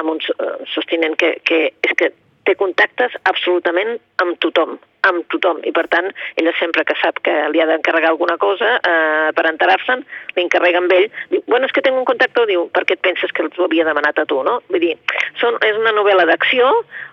en 0.00 0.14
un 0.14 0.20
eh, 0.20 0.54
sostinent 0.74 1.16
que, 1.16 1.36
que 1.44 1.66
és 1.82 1.98
que 1.98 2.12
té 2.46 2.54
contactes 2.54 3.16
absolutament 3.26 3.96
amb 4.22 4.38
tothom, 4.40 4.78
amb 5.06 5.26
tothom, 5.30 5.60
i 5.62 5.70
per 5.76 5.84
tant, 5.92 6.08
ella 6.40 6.52
sempre 6.58 6.82
que 6.88 6.94
sap 6.98 7.20
que 7.22 7.32
li 7.52 7.60
ha 7.62 7.66
d'encarregar 7.68 8.08
alguna 8.10 8.36
cosa, 8.42 8.76
eh, 8.80 9.30
per 9.36 9.44
enterar-se'n, 9.46 10.02
li 10.34 10.42
encarrega 10.42 10.80
amb 10.80 10.92
ell, 10.96 11.08
diu, 11.30 11.42
bueno, 11.46 11.66
és 11.68 11.72
que 11.72 11.82
tinc 11.84 11.94
un 12.00 12.04
contacte, 12.08 12.46
diu, 12.48 12.66
per 12.74 12.84
què 12.88 12.96
et 12.96 13.04
penses 13.04 13.30
que 13.32 13.46
t'ho 13.54 13.68
havia 13.68 13.84
demanat 13.86 14.18
a 14.18 14.24
tu, 14.26 14.40
no? 14.42 14.60
Vull 14.72 14.80
dir, 14.82 14.96
són, 15.40 15.58
és 15.62 15.76
una 15.78 15.92
novel·la 15.94 16.26
d'acció, 16.26 16.72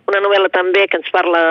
una 0.10 0.20
novel·la 0.24 0.50
també 0.52 0.88
que 0.88 0.98
ens 0.98 1.12
parla 1.14 1.44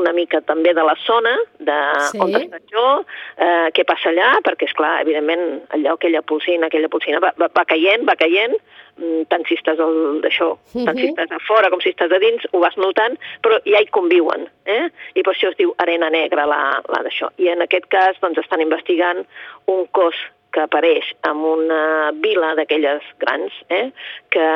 una 0.00 0.12
mica 0.16 0.40
també 0.40 0.72
de 0.74 0.82
la 0.86 0.96
zona, 1.04 1.36
de 1.58 1.78
Sí. 2.10 2.18
on 2.18 2.32
està 2.32 2.58
jo, 2.72 3.04
eh, 3.36 3.68
què 3.76 3.84
passa 3.84 4.08
allà, 4.10 4.38
perquè, 4.46 4.70
és 4.70 4.72
clar, 4.72 5.00
evidentment, 5.02 5.62
allò, 5.76 5.94
aquella 5.98 6.22
polsina, 6.22 6.66
aquella 6.66 6.88
polsina 6.88 7.20
va, 7.20 7.34
va, 7.36 7.50
va 7.54 7.64
caient, 7.64 8.08
va 8.08 8.16
caient, 8.16 8.54
mm, 8.96 9.22
tant 9.28 9.44
si 9.46 9.54
estàs 9.54 9.76
d'això, 9.76 10.56
tant 10.84 10.96
si 10.96 11.06
Mhm. 11.06 11.12
estàs 11.14 11.30
a 11.30 11.38
fora 11.46 11.68
com 11.70 11.80
si 11.80 11.90
estàs 11.90 12.10
a 12.12 12.18
dins, 12.18 12.42
ho 12.52 12.58
vas 12.58 12.76
notant, 12.76 13.18
però 13.42 13.60
ja 13.64 13.80
hi 13.80 13.86
conviuen, 13.86 14.48
eh? 14.66 14.88
I 15.14 15.22
per 15.22 15.34
això 15.34 15.50
es 15.52 15.58
diu 15.58 15.72
arena 15.82 16.10
negra, 16.10 16.46
la, 16.48 16.60
la 16.88 17.02
d'això. 17.06 17.30
I 17.38 17.50
en 17.54 17.64
aquest 17.66 17.88
cas, 17.92 18.18
doncs, 18.22 18.40
estan 18.42 18.62
investigant 18.64 19.24
un 19.70 19.86
cos 19.96 20.18
que 20.50 20.64
apareix 20.64 21.12
en 21.28 21.44
una 21.46 21.82
vila 22.22 22.54
d'aquelles 22.58 23.04
grans, 23.22 23.54
eh? 23.70 23.90
que 24.34 24.46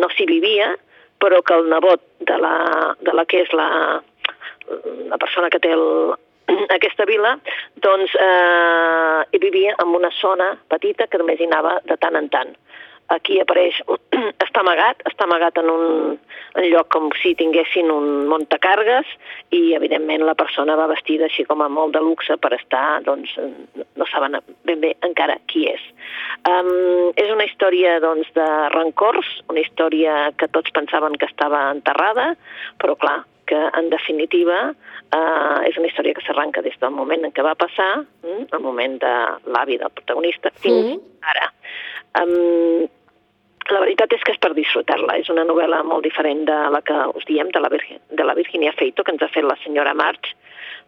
no 0.00 0.10
s'hi 0.12 0.26
vivia, 0.28 0.74
però 1.20 1.40
que 1.42 1.56
el 1.56 1.70
nebot 1.70 2.02
de 2.28 2.36
la, 2.40 2.56
de 3.00 3.14
la 3.16 3.24
que 3.24 3.44
és 3.46 3.54
la, 3.56 4.02
la 5.08 5.18
persona 5.20 5.48
que 5.52 5.62
té 5.64 5.72
el, 5.72 5.86
aquesta 6.76 7.06
vila, 7.08 7.36
doncs 7.84 8.14
eh, 8.20 9.20
hi 9.32 9.40
vivia 9.40 9.76
en 9.80 9.94
una 9.96 10.12
zona 10.20 10.52
petita 10.68 11.08
que 11.08 11.20
només 11.20 11.40
hi 11.40 11.48
anava 11.48 11.78
de 11.88 11.96
tant 12.00 12.20
en 12.20 12.28
tant. 12.32 12.52
Aquí 13.12 13.36
apareix, 13.40 13.76
està 14.46 14.62
amagat, 14.62 15.02
està 15.10 15.26
amagat 15.26 15.58
en 15.60 15.70
un 15.70 15.84
en 16.54 16.68
lloc 16.70 16.88
com 16.94 17.08
si 17.18 17.34
tinguessin 17.34 17.90
un 17.90 18.28
montacargues 18.30 19.08
i, 19.50 19.74
evidentment, 19.74 20.22
la 20.22 20.36
persona 20.38 20.76
va 20.78 20.86
vestida 20.90 21.26
així 21.26 21.44
com 21.48 21.64
a 21.64 21.68
molt 21.68 21.96
de 21.96 22.02
luxe 22.04 22.36
per 22.38 22.52
estar, 22.54 23.02
doncs, 23.06 23.34
no 23.74 24.06
saben 24.06 24.38
ben 24.64 24.80
bé 24.80 24.94
encara 25.06 25.36
qui 25.50 25.66
és. 25.72 25.82
Um, 26.48 27.10
és 27.18 27.30
una 27.34 27.46
història, 27.48 27.98
doncs, 28.04 28.30
de 28.38 28.48
rancors, 28.74 29.26
una 29.50 29.64
història 29.64 30.30
que 30.38 30.48
tots 30.48 30.70
pensaven 30.74 31.18
que 31.18 31.26
estava 31.26 31.66
enterrada, 31.74 32.34
però, 32.78 32.94
clar, 33.00 33.24
que 33.50 33.58
en 33.76 33.90
definitiva 33.92 34.60
uh, 34.72 35.58
és 35.68 35.76
una 35.76 35.90
història 35.90 36.14
que 36.16 36.22
s'arranca 36.24 36.62
des 36.64 36.78
del 36.80 36.94
moment 36.94 37.26
en 37.26 37.34
què 37.34 37.44
va 37.44 37.56
passar, 37.58 38.04
mm, 38.22 38.46
el 38.56 38.62
moment 38.64 38.96
de 39.02 39.16
l'avi 39.50 39.76
del 39.82 39.92
protagonista, 39.92 40.54
fins 40.62 40.94
Mm. 40.94 41.02
ara. 41.34 41.50
Um, 42.20 42.86
la 43.72 43.80
veritat 43.80 44.12
és 44.12 44.22
que 44.24 44.34
és 44.34 44.40
per 44.42 44.52
disfrutar-la. 44.56 45.16
És 45.22 45.30
una 45.32 45.44
novel·la 45.48 45.82
molt 45.88 46.04
diferent 46.04 46.44
de 46.48 46.56
la 46.72 46.80
que 46.84 46.96
us 47.16 47.24
diem, 47.28 47.48
de 47.54 47.60
la, 47.64 47.70
Virgi, 47.72 47.96
de 48.10 48.24
la 48.26 48.34
Virginia 48.36 48.74
Feito, 48.76 49.04
que 49.04 49.14
ens 49.14 49.22
ha 49.24 49.30
fet 49.32 49.46
la 49.46 49.56
senyora 49.62 49.94
March, 49.96 50.34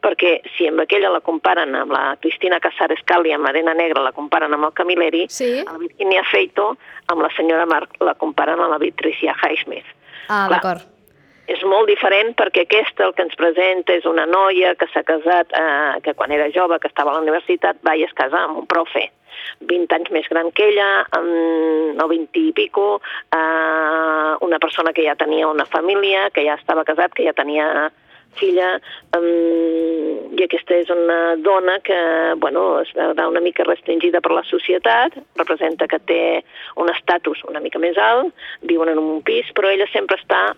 perquè 0.04 0.40
si 0.56 0.68
amb 0.68 0.82
aquella 0.84 1.10
la 1.14 1.22
comparen 1.24 1.74
amb 1.74 1.94
la 1.94 2.16
Cristina 2.20 2.60
Casares 2.60 3.00
Cali, 3.08 3.32
amb 3.32 3.48
Arena 3.48 3.72
Negra, 3.74 4.02
la 4.04 4.12
comparen 4.12 4.52
amb 4.52 4.68
el 4.68 4.74
Camilleri, 4.76 5.24
Sí. 5.30 5.64
a 5.66 5.72
la 5.72 5.78
Virginia 5.78 6.22
Feito, 6.30 6.76
amb 7.08 7.22
la 7.22 7.30
senyora 7.36 7.64
March, 7.66 7.96
la 8.00 8.14
comparen 8.14 8.60
amb 8.60 8.70
la 8.70 8.78
Patricia 8.78 9.34
Highsmith. 9.34 9.88
Ah, 10.28 10.46
d'acord. 10.50 10.84
És 11.46 11.62
molt 11.62 11.86
diferent 11.86 12.34
perquè 12.34 12.64
aquesta 12.66 13.04
el 13.06 13.14
que 13.14 13.22
ens 13.22 13.36
presenta 13.38 13.94
és 13.94 14.04
una 14.04 14.26
noia 14.26 14.74
que 14.74 14.88
s'ha 14.92 15.04
casat, 15.06 15.52
eh, 15.54 16.00
que 16.02 16.14
quan 16.14 16.32
era 16.32 16.50
jove, 16.50 16.78
que 16.80 16.88
estava 16.88 17.12
a 17.12 17.14
la 17.14 17.20
universitat, 17.20 17.76
va 17.86 17.94
i 17.96 18.02
es 18.02 18.12
casa 18.12 18.36
amb 18.36 18.58
un 18.58 18.66
profe. 18.66 19.12
20 19.60 19.98
anys 19.98 20.10
més 20.14 20.28
gran 20.32 20.50
que 20.52 20.70
ella, 20.72 20.88
o 21.12 22.08
20 22.08 22.42
i 22.42 22.52
pico, 22.56 22.88
eh, 23.34 24.32
una 24.46 24.58
persona 24.62 24.92
que 24.92 25.06
ja 25.06 25.16
tenia 25.18 25.48
una 25.48 25.66
família, 25.66 26.30
que 26.30 26.44
ja 26.46 26.58
estava 26.60 26.84
casat, 26.84 27.14
que 27.14 27.26
ja 27.26 27.36
tenia 27.36 27.90
filla, 28.36 28.76
um, 29.16 30.34
i 30.36 30.44
aquesta 30.44 30.76
és 30.76 30.90
una 30.92 31.36
dona 31.40 31.78
que, 31.84 31.98
bueno, 32.42 32.66
es 32.82 32.92
veurà 32.96 33.28
una 33.30 33.42
mica 33.44 33.64
restringida 33.64 34.20
per 34.20 34.34
la 34.36 34.44
societat, 34.48 35.16
representa 35.40 35.88
que 35.88 36.00
té 36.10 36.22
un 36.76 36.92
estatus 36.92 37.42
una 37.48 37.62
mica 37.64 37.80
més 37.82 37.98
alt, 38.00 38.34
viuen 38.68 38.92
en 38.92 39.00
un 39.00 39.22
pis, 39.26 39.48
però 39.56 39.72
ella 39.72 39.88
sempre 39.92 40.20
està 40.20 40.50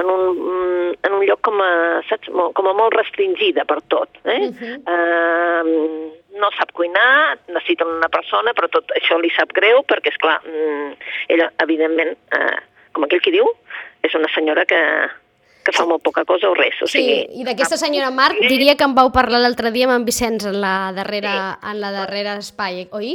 en 0.00 0.10
un, 0.10 0.22
mm, 0.34 0.92
en 1.06 1.16
un 1.18 1.24
lloc 1.26 1.40
com 1.46 1.60
a, 1.60 2.02
saps, 2.08 2.30
molt, 2.30 2.54
com 2.54 2.68
a 2.70 2.74
molt 2.76 2.94
restringida 2.94 3.64
per 3.64 3.80
tot. 3.88 4.08
Eh? 4.24 4.50
Mhm. 4.50 4.76
uh, 4.86 6.12
no 6.34 6.48
sap 6.58 6.72
cuinar, 6.74 7.38
necessita 7.46 7.86
una 7.86 8.08
persona, 8.10 8.52
però 8.54 8.68
tot 8.68 8.90
això 8.98 9.20
li 9.20 9.30
sap 9.36 9.52
greu 9.54 9.84
perquè, 9.86 10.10
és 10.10 10.16
clar, 10.18 10.40
ella, 11.28 11.50
evidentment, 11.62 12.16
uh, 12.34 12.56
com 12.92 13.04
aquell 13.04 13.22
qui 13.22 13.30
diu, 13.30 13.46
és 14.02 14.14
una 14.18 14.28
senyora 14.34 14.64
que, 14.66 14.80
que 15.64 15.72
fa 15.72 15.86
molt 15.88 16.02
poca 16.02 16.24
cosa 16.28 16.50
o 16.50 16.54
res. 16.58 16.76
O 16.82 16.86
Sí, 16.86 16.98
sigui, 16.98 17.40
i 17.40 17.44
d'aquesta 17.46 17.78
senyora 17.80 18.10
Marc 18.10 18.40
diria 18.48 18.74
que 18.76 18.84
em 18.84 18.94
vau 18.96 19.12
parlar 19.14 19.40
l'altre 19.40 19.70
dia 19.70 19.86
amb 19.88 19.96
en 20.00 20.04
Vicenç 20.08 20.48
en 20.50 20.60
la 20.60 20.92
darrera, 20.96 21.58
en 21.62 21.80
la 21.80 21.92
darrera 21.94 22.36
espai, 22.42 22.88
oi? 22.92 23.14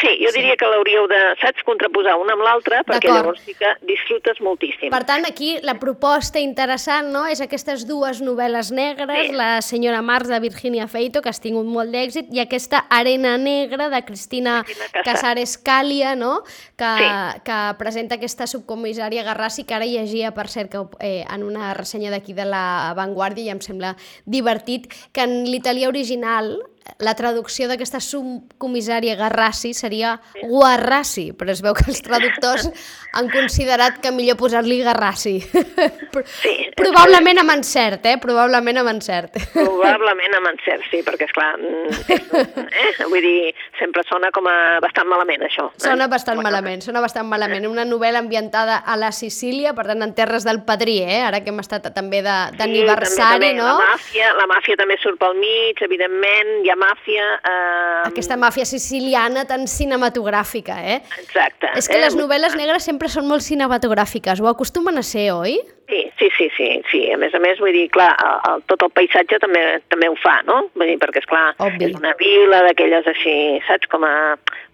Sí, 0.00 0.10
jo 0.20 0.30
diria 0.34 0.56
que 0.60 0.66
l'hauríeu 0.68 1.06
de, 1.08 1.20
saps, 1.40 1.62
contraposar 1.64 2.16
una 2.20 2.34
amb 2.36 2.42
l'altra, 2.44 2.82
perquè 2.84 3.08
llavors 3.08 3.40
sí 3.46 3.54
que 3.56 3.70
disfrutes 3.88 4.40
moltíssim. 4.44 4.90
Per 4.92 5.04
tant, 5.08 5.24
aquí 5.24 5.56
la 5.62 5.78
proposta 5.80 6.38
interessant 6.42 7.08
no, 7.12 7.24
és 7.26 7.40
aquestes 7.40 7.86
dues 7.88 8.20
novel·les 8.20 8.72
negres, 8.72 9.26
Sí. 9.30 9.32
la 9.32 9.62
senyora 9.62 10.02
Marx 10.02 10.28
de 10.28 10.40
Virginia 10.40 10.86
Feito, 10.88 11.22
que 11.22 11.30
has 11.30 11.40
tingut 11.40 11.64
molt 11.66 11.90
d'èxit, 11.94 12.28
i 12.32 12.40
aquesta 12.40 12.84
Arena 12.90 13.36
Negra 13.38 13.88
de 13.88 14.04
Cristina 14.04 14.62
Cristina 14.64 14.86
Casar. 14.92 15.04
Casares 15.04 15.56
Càlia, 15.64 16.14
no? 16.16 16.42
que, 16.76 16.84
Sí. 16.98 17.40
que 17.44 17.74
presenta 17.78 18.16
aquesta 18.16 18.46
subcomissària 18.46 19.22
Garrassi, 19.24 19.64
que 19.64 19.74
ara 19.74 19.86
llegia, 19.86 20.32
per 20.34 20.48
cert, 20.48 20.70
que, 20.70 20.78
eh, 21.00 21.24
en 21.32 21.42
una 21.42 21.72
ressenya 21.74 22.10
d'aquí 22.10 22.32
de 22.34 22.44
la 22.44 22.92
Vanguardia, 22.96 23.44
i 23.44 23.50
em 23.50 23.60
sembla 23.60 23.96
divertit, 24.24 24.92
que 25.12 25.22
en 25.22 25.44
l'italià 25.44 25.88
original 25.88 26.62
la 27.02 27.14
traducció 27.18 27.68
d'aquesta 27.68 28.00
subcomissària 28.00 29.16
Garrassi 29.18 29.72
seria 29.76 30.16
Guarrassi, 30.42 31.30
però 31.36 31.52
es 31.52 31.62
veu 31.64 31.74
que 31.76 31.84
els 31.90 32.02
traductors 32.04 32.68
han 33.16 33.28
considerat 33.32 34.00
que 34.02 34.12
millor 34.14 34.38
posar-li 34.40 34.80
Garrassi. 34.84 35.36
Sí. 35.42 36.54
Probablement 36.80 37.40
amb 37.42 37.54
encert, 37.56 38.04
eh? 38.08 38.16
Probablement 38.22 38.82
amb 38.82 38.92
encert. 38.94 39.38
Probablement 39.54 40.38
amb 40.38 40.50
encert, 40.52 40.84
sí, 40.90 41.02
perquè, 41.06 41.28
esclar, 41.28 41.54
mm, 41.58 42.06
és, 42.06 43.00
eh? 43.00 43.08
vull 43.08 43.24
dir, 43.24 43.52
sempre 43.80 44.04
sona 44.08 44.30
com 44.34 44.48
a 44.50 44.56
bastant 44.84 45.08
malament, 45.10 45.46
això. 45.48 45.68
eh? 45.74 45.84
Sona 45.88 46.08
bastant 46.12 46.36
Bueno, 46.36 46.50
malament, 46.50 46.82
sona 46.84 47.00
bastant 47.00 47.28
malament. 47.28 47.64
Una 47.68 47.86
novel·la 47.88 48.20
ambientada 48.20 48.78
a 48.84 48.96
la 49.00 49.12
Sicília, 49.16 49.72
per 49.76 49.86
tant, 49.88 50.04
en 50.04 50.12
terres 50.16 50.44
del 50.44 50.62
Padrí, 50.66 50.98
eh? 51.02 51.22
Ara 51.24 51.40
que 51.44 51.52
hem 51.52 51.60
estat 51.62 51.88
també 51.96 52.20
sí, 52.20 52.28
d'aniversari, 52.58 53.16
també, 53.16 53.52
també, 53.52 53.52
no? 53.58 53.72
La 53.80 53.92
màfia, 53.94 54.32
la 54.36 54.48
màfia 54.50 54.76
també 54.80 54.98
surt 55.00 55.20
pel 55.20 55.36
mig, 55.40 55.80
evidentment, 55.86 56.52
hi 56.64 56.72
ha 56.72 56.75
màfia... 56.78 57.26
Eh, 57.40 58.02
Aquesta 58.10 58.38
màfia 58.40 58.66
siciliana 58.68 59.46
tan 59.48 59.66
cinematogràfica, 59.70 60.78
eh? 60.80 61.00
Exacte. 61.22 61.72
És 61.76 61.88
que 61.88 61.98
eh? 61.98 62.04
les 62.04 62.16
novel·les 62.18 62.56
negres 62.58 62.86
sempre 62.86 63.10
són 63.12 63.28
molt 63.30 63.44
cinematogràfiques, 63.46 64.42
ho 64.42 64.50
acostumen 64.52 65.00
a 65.00 65.04
ser, 65.06 65.30
oi? 65.34 65.58
Sí, 65.86 66.00
sí, 66.18 66.28
sí, 66.36 66.48
sí, 66.56 66.68
sí. 66.90 67.00
A 67.14 67.16
més 67.20 67.34
a 67.34 67.38
més, 67.38 67.60
vull 67.62 67.74
dir, 67.74 67.84
clar, 67.94 68.10
el, 68.18 68.38
el, 68.50 68.62
tot 68.70 68.82
el 68.82 68.90
paisatge 68.96 69.38
també 69.42 69.62
també 69.92 70.08
ho 70.10 70.16
fa, 70.18 70.40
no? 70.48 70.64
Vull 70.74 70.90
dir, 70.90 70.96
perquè, 71.02 71.22
és 71.22 71.28
clar, 71.30 71.44
Obvi. 71.62 71.86
és 71.86 71.94
una 71.94 72.14
vila 72.18 72.64
d'aquelles 72.66 73.06
així, 73.12 73.36
saps, 73.68 73.86
com 73.92 74.06
a 74.06 74.14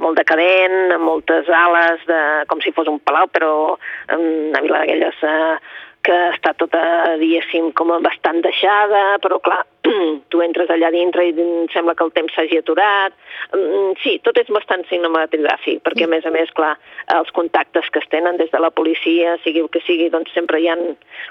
molt 0.01 0.17
decadent, 0.17 0.95
amb 0.95 1.05
moltes 1.05 1.51
ales, 1.53 2.07
de, 2.09 2.21
com 2.49 2.65
si 2.65 2.73
fos 2.73 2.89
un 2.89 2.97
palau, 3.05 3.29
però 3.29 3.53
una 4.17 4.65
vila 4.65 4.81
d'aquelles 4.81 5.21
eh, 5.29 5.57
que 6.07 6.17
està 6.33 6.53
tota, 6.59 6.81
diguéssim, 7.21 7.71
com 7.79 7.93
bastant 8.03 8.41
deixada, 8.43 9.19
però 9.23 9.39
clar, 9.43 9.61
tu 10.33 10.43
entres 10.43 10.71
allà 10.71 10.91
dintre 10.95 11.25
i 11.29 11.33
em 11.33 11.69
sembla 11.73 11.95
que 11.99 12.05
el 12.07 12.13
temps 12.17 12.35
s'hagi 12.35 12.59
aturat. 12.59 13.15
Mm, 13.55 13.95
Sí, 14.03 14.17
tot 14.27 14.39
és 14.41 14.49
bastant 14.51 14.83
cinematogràfic, 14.89 15.83
perquè 15.87 16.09
a 16.09 16.11
més 16.11 16.27
a 16.27 16.33
més, 16.35 16.51
clar, 16.57 16.73
els 17.15 17.31
contactes 17.37 17.87
que 17.93 18.01
es 18.03 18.09
tenen 18.11 18.39
des 18.41 18.51
de 18.51 18.59
la 18.63 18.73
policia, 18.75 19.37
sigui 19.45 19.63
el 19.63 19.71
que 19.71 19.83
sigui, 19.87 20.09
doncs 20.11 20.33
sempre 20.35 20.59
hi 20.59 20.69
ha 20.73 20.77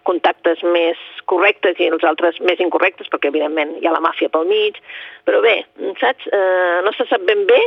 contactes 0.07 0.63
més 0.63 0.99
correctes 1.27 1.79
i 1.81 1.89
els 1.91 2.05
altres 2.07 2.39
més 2.47 2.63
incorrectes, 2.63 3.11
perquè 3.11 3.31
evidentment 3.33 3.75
hi 3.81 3.89
ha 3.89 3.95
la 3.95 4.03
màfia 4.03 4.31
pel 4.31 4.47
mig, 4.47 4.79
però 5.27 5.43
bé, 5.43 5.57
saps, 5.99 6.31
eh, 6.31 6.79
no 6.85 6.95
se 6.95 7.07
sap 7.11 7.27
ben 7.27 7.43
bé 7.49 7.59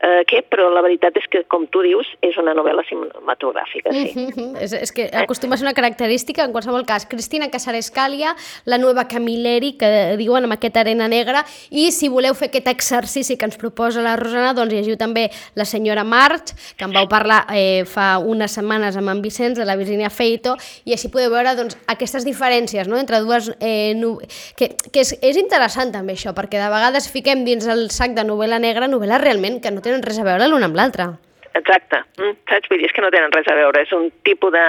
eh, 0.00 0.22
què, 0.28 0.42
però 0.50 0.68
la 0.72 0.82
veritat 0.84 1.16
és 1.20 1.26
que, 1.30 1.44
com 1.50 1.66
tu 1.70 1.82
dius, 1.84 2.08
és 2.24 2.36
una 2.40 2.54
novel·la 2.56 2.84
cinematogràfica, 2.88 3.92
sí. 3.92 4.12
Mm 4.14 4.28
-hmm. 4.34 4.62
és, 4.62 4.72
és 4.72 4.92
que 4.92 5.10
acostuma 5.12 5.54
a 5.54 5.58
ser 5.58 5.66
una 5.66 5.74
característica, 5.74 6.44
en 6.44 6.52
qualsevol 6.52 6.86
cas. 6.86 7.06
Cristina 7.06 7.50
Casares 7.50 7.92
Càlia, 7.92 8.34
la 8.64 8.78
nova 8.78 9.06
Camilleri, 9.08 9.76
que 9.76 10.16
diuen 10.16 10.44
amb 10.44 10.52
aquesta 10.52 10.80
arena 10.80 11.08
negra, 11.08 11.44
i 11.70 11.92
si 11.92 12.08
voleu 12.08 12.34
fer 12.34 12.48
aquest 12.48 12.68
exercici 12.68 13.36
que 13.36 13.44
ens 13.44 13.56
proposa 13.56 14.02
la 14.02 14.16
Rosana, 14.16 14.54
doncs 14.54 14.72
llegiu 14.72 14.96
també 14.96 15.30
la 15.54 15.64
senyora 15.64 16.04
March, 16.04 16.54
que 16.76 16.84
en 16.84 16.92
vau 16.92 17.08
parlar 17.08 17.46
eh, 17.54 17.84
fa 17.84 18.18
unes 18.18 18.52
setmanes 18.52 18.96
amb 18.96 19.08
en 19.08 19.22
Vicenç, 19.22 19.58
de 19.58 19.64
la 19.64 19.76
Virginia 19.76 20.10
Feito, 20.10 20.56
i 20.84 20.92
així 20.92 21.08
podeu 21.08 21.30
veure 21.30 21.54
doncs, 21.54 21.76
aquestes 21.86 22.24
diferències 22.24 22.88
no? 22.88 22.98
entre 22.98 23.20
dues... 23.20 23.52
Eh, 23.60 23.94
no... 23.96 24.18
que, 24.56 24.70
que 24.92 25.00
és, 25.00 25.14
és 25.22 25.36
interessant 25.36 25.92
també 25.92 26.14
això, 26.14 26.34
perquè 26.34 26.58
de 26.58 26.70
vegades 26.72 27.08
fiquem 27.10 27.44
dins 27.44 27.66
el 27.66 27.90
sac 27.90 28.14
de 28.16 28.24
novel·la 28.26 28.58
negra 28.58 28.88
novel·les 28.88 29.20
realment 29.20 29.60
que 29.62 29.70
no 29.70 29.82
tenen 29.84 29.93
tenen 29.94 30.10
res 30.10 30.18
a 30.18 30.26
veure 30.26 30.50
l'un 30.50 30.66
amb 30.66 30.76
l'altre. 30.76 31.14
Exacte, 31.54 32.00
mm, 32.18 32.34
saps? 32.50 32.68
Vull 32.68 32.80
dir, 32.82 32.88
és 32.90 32.94
que 32.94 33.02
no 33.02 33.12
tenen 33.14 33.32
res 33.32 33.46
a 33.46 33.54
veure, 33.54 33.82
és 33.86 33.92
un 33.94 34.08
tipus 34.26 34.50
de, 34.52 34.62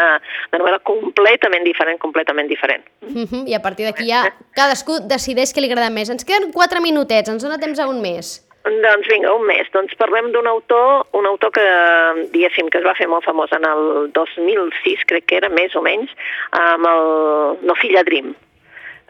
de 0.52 0.60
novel·la 0.62 0.84
completament 0.86 1.66
diferent, 1.66 1.98
completament 2.00 2.48
diferent. 2.48 2.86
Mm 3.02 3.26
-hmm. 3.26 3.48
I 3.50 3.56
a 3.56 3.62
partir 3.62 3.86
d'aquí 3.86 4.06
ja 4.06 4.22
cadascú 4.54 5.00
decideix 5.02 5.52
què 5.52 5.62
li 5.62 5.72
agrada 5.72 5.90
més. 5.90 6.10
Ens 6.10 6.26
queden 6.26 6.52
quatre 6.52 6.80
minutets, 6.80 7.30
ens 7.30 7.44
dona 7.44 7.58
temps 7.58 7.80
a 7.80 7.88
un 7.88 8.02
mes. 8.02 8.46
Doncs 8.66 9.08
vinga, 9.08 9.34
un 9.34 9.46
mes. 9.46 9.68
Doncs 9.72 9.96
parlem 9.96 10.32
d'un 10.32 10.48
autor, 10.48 11.06
un 11.14 11.26
autor 11.26 11.52
que, 11.52 11.68
diguéssim, 12.34 12.70
que 12.70 12.78
es 12.78 12.86
va 12.86 12.96
fer 12.96 13.08
molt 13.08 13.24
famós 13.24 13.52
en 13.52 13.66
el 13.66 14.12
2006, 14.14 15.06
crec 15.06 15.26
que 15.26 15.38
era, 15.38 15.50
més 15.50 15.76
o 15.76 15.82
menys, 15.82 16.10
amb 16.52 16.86
el 16.86 17.04
No 17.62 17.76
Filla 17.76 18.04
Dream. 18.04 18.36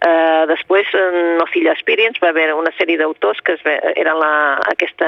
Uh, 0.05 0.43
després, 0.47 0.87
en 0.93 1.37
No 1.37 1.45
Filla 1.45 1.71
Experience, 1.71 2.19
va 2.19 2.29
haver 2.29 2.53
una 2.53 2.71
sèrie 2.77 2.97
d'autors 2.97 3.39
que 3.41 3.53
es 3.53 3.63
ve, 3.63 3.79
eren 3.95 4.19
la, 4.19 4.59
aquesta 4.67 5.07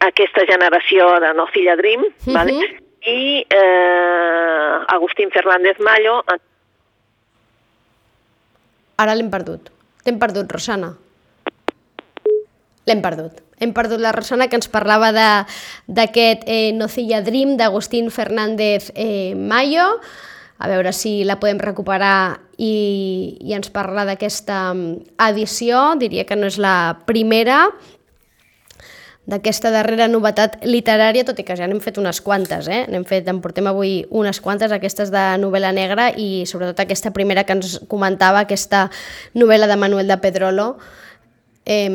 aquesta 0.00 0.46
generació 0.48 1.08
de 1.20 1.34
No 1.36 1.46
Filla 1.52 1.76
Dream, 1.76 2.02
uh 2.02 2.12
-huh. 2.24 2.34
vale? 2.34 2.80
i 3.02 3.46
eh, 3.48 4.74
Agustín 4.88 5.30
Fernández 5.30 5.78
Mallo... 5.80 6.22
Ara 9.00 9.14
l'hem 9.14 9.30
perdut. 9.32 9.70
T'hem 10.04 10.18
perdut, 10.20 10.50
Rosana. 10.52 10.90
L'hem 12.84 13.00
perdut. 13.00 13.40
Hem 13.60 13.72
perdut 13.72 14.00
la 14.00 14.12
Rosana 14.12 14.48
que 14.48 14.56
ens 14.56 14.68
parlava 14.68 15.08
d'aquest 15.12 16.44
eh, 16.44 16.72
Nocilla 16.76 17.22
Dream 17.24 17.56
d'Agustín 17.56 18.10
Fernández 18.10 18.90
eh, 18.94 19.32
Mayo. 19.36 20.00
A 20.60 20.68
veure 20.68 20.92
si 20.92 21.24
la 21.24 21.38
podem 21.40 21.56
recuperar 21.56 22.40
i, 22.60 23.38
i 23.40 23.54
ens 23.56 23.72
parla 23.72 24.04
d'aquesta 24.04 24.74
mm, 24.74 25.16
edició. 25.30 25.94
Diria 25.96 26.26
que 26.28 26.36
no 26.36 26.48
és 26.52 26.60
la 26.60 27.00
primera, 27.08 27.70
d'aquesta 29.30 29.70
darrera 29.70 30.08
novetat 30.10 30.58
literària, 30.66 31.24
tot 31.28 31.38
i 31.38 31.44
que 31.46 31.54
ja 31.58 31.68
n'hem 31.70 31.80
fet 31.84 32.00
unes 32.02 32.18
quantes, 32.24 32.66
eh? 32.66 32.82
N'hem 32.90 33.04
fet, 33.06 33.28
en 33.30 33.38
portem 33.44 33.68
avui 33.70 34.00
unes 34.10 34.40
quantes, 34.42 34.72
aquestes 34.74 35.12
de 35.14 35.24
novel·la 35.42 35.70
negra 35.76 36.08
i 36.10 36.46
sobretot 36.50 36.82
aquesta 36.82 37.12
primera 37.14 37.44
que 37.46 37.54
ens 37.54 37.78
comentava, 37.90 38.42
aquesta 38.42 38.88
novel·la 39.38 39.70
de 39.70 39.78
Manuel 39.78 40.10
de 40.10 40.18
Pedrolo, 40.22 40.72
eh, 41.64 41.86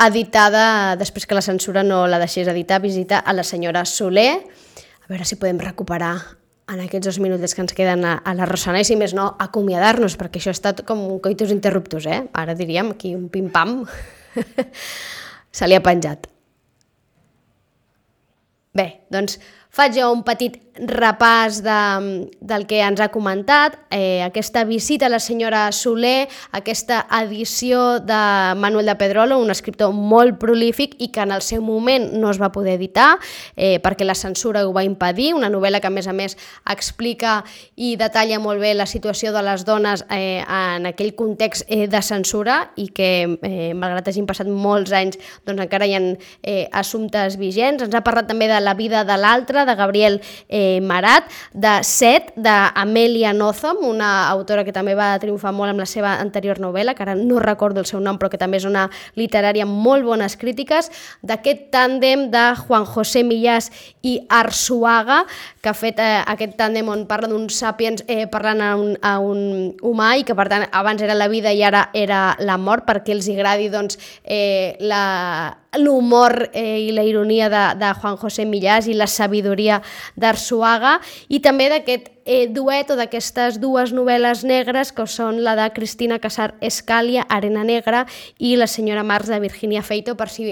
editada 0.00 0.96
després 0.96 1.26
que 1.28 1.36
la 1.36 1.44
censura 1.44 1.84
no 1.84 2.06
la 2.08 2.18
deixés 2.18 2.48
editar, 2.48 2.80
visita 2.80 3.20
a 3.20 3.36
la 3.36 3.44
senyora 3.44 3.84
Soler. 3.84 4.32
A 5.04 5.12
veure 5.12 5.26
si 5.28 5.36
podem 5.36 5.60
recuperar 5.60 6.14
en 6.70 6.80
aquests 6.80 7.06
dos 7.10 7.18
minuts 7.20 7.54
que 7.54 7.62
ens 7.64 7.74
queden 7.74 8.04
a, 8.06 8.16
a 8.24 8.34
la 8.34 8.46
Rosana 8.48 8.80
i 8.80 8.86
si 8.86 8.96
més 8.96 9.14
no 9.14 9.28
acomiadar-nos, 9.42 10.16
perquè 10.16 10.40
això 10.40 10.54
ha 10.54 10.56
estat 10.56 10.84
com 10.88 11.02
un 11.06 11.18
coitus 11.22 11.52
interruptus, 11.54 12.06
eh? 12.06 12.22
Ara 12.32 12.54
diríem 12.58 12.94
aquí 12.94 13.14
un 13.18 13.28
pim-pam. 13.28 13.82
Se 15.56 15.66
li 15.66 15.74
ha 15.74 15.82
penjat. 15.82 16.30
Bé, 18.72 18.86
doncs 19.10 19.38
faig 19.70 19.94
jo 19.98 20.10
un 20.12 20.24
petit 20.26 20.58
repàs 20.80 21.60
de, 21.62 22.28
del 22.40 22.64
que 22.66 22.80
ens 22.82 23.00
ha 23.00 23.10
comentat, 23.12 23.76
eh, 23.90 24.22
aquesta 24.24 24.64
visita 24.64 25.06
a 25.06 25.12
la 25.12 25.20
senyora 25.20 25.70
Soler, 25.72 26.28
aquesta 26.56 27.04
edició 27.20 28.00
de 28.00 28.20
Manuel 28.56 28.86
de 28.86 28.96
Pedrolo, 28.96 29.38
un 29.38 29.50
escriptor 29.50 29.92
molt 29.92 30.38
prolífic 30.40 30.96
i 30.98 31.10
que 31.12 31.20
en 31.20 31.34
el 31.34 31.42
seu 31.42 31.62
moment 31.62 32.10
no 32.16 32.30
es 32.30 32.40
va 32.40 32.52
poder 32.52 32.78
editar 32.78 33.18
eh, 33.56 33.78
perquè 33.82 34.06
la 34.06 34.16
censura 34.16 34.64
ho 34.66 34.72
va 34.72 34.84
impedir, 34.86 35.34
una 35.34 35.50
novel·la 35.52 35.80
que 35.80 35.90
a 35.90 35.94
més 35.94 36.08
a 36.08 36.14
més 36.16 36.36
explica 36.70 37.40
i 37.76 37.94
detalla 38.00 38.40
molt 38.40 38.60
bé 38.62 38.72
la 38.74 38.88
situació 38.88 39.34
de 39.36 39.44
les 39.44 39.66
dones 39.68 40.04
eh, 40.08 40.40
en 40.44 40.88
aquell 40.88 41.14
context 41.18 41.66
eh, 41.68 41.86
de 41.90 42.02
censura 42.02 42.70
i 42.76 42.88
que, 42.94 43.12
eh, 43.42 43.72
malgrat 43.74 44.08
hagin 44.08 44.28
passat 44.28 44.48
molts 44.48 44.94
anys, 44.96 45.20
doncs 45.44 45.66
encara 45.66 45.86
hi 45.86 45.96
ha 45.98 46.00
eh, 46.00 46.68
assumptes 46.72 47.36
vigents. 47.40 47.84
Ens 47.84 47.94
ha 47.94 48.04
parlat 48.06 48.30
també 48.30 48.48
de 48.48 48.60
la 48.62 48.74
vida 48.78 49.04
de 49.04 49.16
l'altre, 49.20 49.59
de 49.66 49.74
Gabriel 49.78 50.20
eh, 50.48 50.80
Marat, 50.82 51.28
de 51.52 51.78
Set, 51.86 52.32
d'Amelia 52.36 53.32
Nothomb, 53.36 53.84
una 53.86 54.28
autora 54.28 54.64
que 54.64 54.74
també 54.74 54.94
va 54.98 55.12
triomfar 55.22 55.52
molt 55.56 55.74
amb 55.74 55.82
la 55.82 55.88
seva 55.88 56.16
anterior 56.20 56.60
novel·la, 56.62 56.94
que 56.94 57.04
ara 57.06 57.16
no 57.18 57.40
recordo 57.42 57.80
el 57.80 57.88
seu 57.88 58.00
nom, 58.00 58.18
però 58.20 58.30
que 58.30 58.40
també 58.40 58.60
és 58.60 58.68
una 58.68 58.88
literària 59.18 59.66
amb 59.66 59.76
molt 59.84 60.06
bones 60.06 60.36
crítiques, 60.40 60.90
d'aquest 61.22 61.68
tàndem 61.74 62.28
de 62.32 62.44
Juan 62.64 62.86
José 62.88 63.24
Millás 63.26 63.70
i 64.02 64.18
Arsuaga, 64.28 65.24
que 65.60 65.68
ha 65.68 65.76
fet 65.76 65.98
eh, 66.00 66.20
aquest 66.32 66.54
tàndem 66.56 66.88
on 66.88 67.04
parla 67.08 67.28
d'un 67.28 67.48
sapiens 67.52 68.04
eh, 68.08 68.24
parlant 68.32 68.62
a 68.64 68.70
un, 68.80 68.94
a 69.04 69.18
un 69.20 69.40
humà 69.84 70.14
i 70.16 70.24
que 70.24 70.36
per 70.36 70.48
tant 70.48 70.64
abans 70.72 71.02
era 71.04 71.16
la 71.16 71.28
vida 71.28 71.52
i 71.52 71.60
ara 71.66 71.88
era 71.92 72.36
la 72.40 72.56
mort 72.56 72.86
perquè 72.88 73.12
els 73.12 73.28
agradi 73.28 73.68
doncs, 73.72 73.98
eh, 74.24 74.78
l'humor 75.78 76.48
eh, 76.54 76.88
i 76.88 76.94
la 76.96 77.04
ironia 77.04 77.50
de, 77.52 77.64
de 77.80 77.92
Juan 78.00 78.16
José 78.22 78.46
Millás 78.48 78.88
i 78.88 78.96
la 78.96 79.06
sabidoria 79.06 79.82
d'Arsuaga 80.16 80.96
i 81.28 81.42
també 81.44 81.68
d'aquest 81.70 82.08
eh, 82.24 82.46
duet 82.48 82.90
o 82.90 82.96
d'aquestes 82.98 83.58
dues 83.60 83.92
novel·les 83.96 84.44
negres 84.48 84.92
que 84.92 85.06
són 85.10 85.40
la 85.44 85.54
de 85.58 85.66
Cristina 85.74 86.18
Casar 86.20 86.54
Escàlia, 86.60 87.26
Arena 87.28 87.64
Negra 87.64 88.04
i 88.38 88.54
la 88.56 88.66
senyora 88.70 89.04
Marx 89.06 89.30
de 89.30 89.40
Virginia 89.40 89.82
Feito 89.82 90.16
per 90.16 90.28
si 90.32 90.48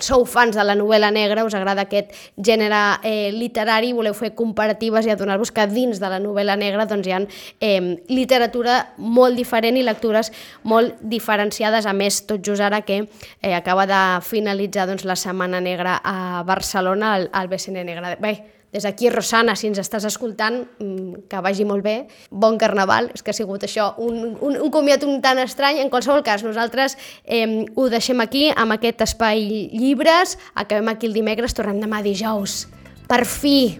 sou 0.00 0.24
fans 0.24 0.56
de 0.56 0.64
la 0.64 0.76
novel·la 0.78 1.10
negra, 1.14 1.44
us 1.44 1.54
agrada 1.54 1.86
aquest 1.86 2.14
gènere 2.36 3.00
eh, 3.02 3.30
literari, 3.34 3.92
voleu 3.96 4.14
fer 4.16 4.32
comparatives 4.38 5.06
i 5.06 5.14
adonar-vos 5.14 5.52
que 5.54 5.66
dins 5.70 6.00
de 6.00 6.10
la 6.12 6.20
novel·la 6.22 6.56
negra 6.60 6.86
doncs, 6.90 7.08
hi 7.08 7.16
ha 7.16 7.22
eh, 7.60 7.96
literatura 8.08 8.80
molt 8.98 9.36
diferent 9.38 9.78
i 9.78 9.84
lectures 9.86 10.32
molt 10.64 11.00
diferenciades, 11.00 11.86
a 11.86 11.96
més 11.96 12.22
tot 12.26 12.44
just 12.44 12.62
ara 12.64 12.82
que 12.86 13.02
eh, 13.04 13.54
acaba 13.54 13.86
de 13.86 14.00
finalitzar 14.26 14.88
doncs, 14.90 15.04
la 15.04 15.16
Setmana 15.16 15.60
Negra 15.60 16.00
a 16.04 16.42
Barcelona, 16.46 17.14
al, 17.14 17.28
al 17.32 17.48
BCN 17.48 17.84
Negra. 17.86 18.16
Bé, 18.20 18.59
des 18.72 18.84
d'aquí, 18.86 19.10
Rosana, 19.10 19.56
si 19.58 19.66
ens 19.66 19.80
estàs 19.82 20.04
escoltant, 20.06 20.62
mm, 20.78 21.26
que 21.28 21.40
vagi 21.42 21.64
molt 21.64 21.82
bé. 21.82 22.06
Bon 22.30 22.56
carnaval, 22.58 23.10
és 23.14 23.22
que 23.22 23.30
ha 23.30 23.34
sigut 23.34 23.64
això 23.66 23.94
un, 23.98 24.36
un, 24.40 24.56
un 24.56 24.70
comiat 24.70 25.02
un 25.02 25.20
tant 25.20 25.38
estrany. 25.42 25.80
En 25.82 25.90
qualsevol 25.90 26.22
cas, 26.22 26.44
nosaltres 26.46 26.96
eh, 27.24 27.66
ho 27.74 27.88
deixem 27.88 28.20
aquí, 28.20 28.50
amb 28.54 28.72
aquest 28.72 29.02
espai 29.02 29.42
llibres. 29.74 30.38
Acabem 30.54 30.88
aquí 30.88 31.10
el 31.10 31.14
dimecres, 31.14 31.54
tornem 31.54 31.80
demà 31.82 32.02
dijous. 32.02 32.68
Per 33.10 33.24
fi, 33.26 33.78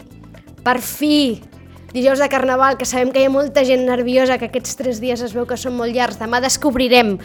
per 0.65 0.81
fi, 0.83 1.41
dijous 1.93 2.19
de 2.19 2.29
Carnaval, 2.29 2.77
que 2.77 2.85
sabem 2.85 3.13
que 3.13 3.23
hi 3.23 3.29
ha 3.29 3.31
molta 3.31 3.65
gent 3.65 3.87
nerviosa, 3.87 4.39
que 4.39 4.51
aquests 4.51 4.75
tres 4.75 4.99
dies 4.99 5.23
es 5.23 5.35
veu 5.35 5.47
que 5.47 5.57
són 5.57 5.79
molt 5.79 5.95
llargs. 5.95 6.19
Demà 6.19 6.43
descobrirem 6.43 7.19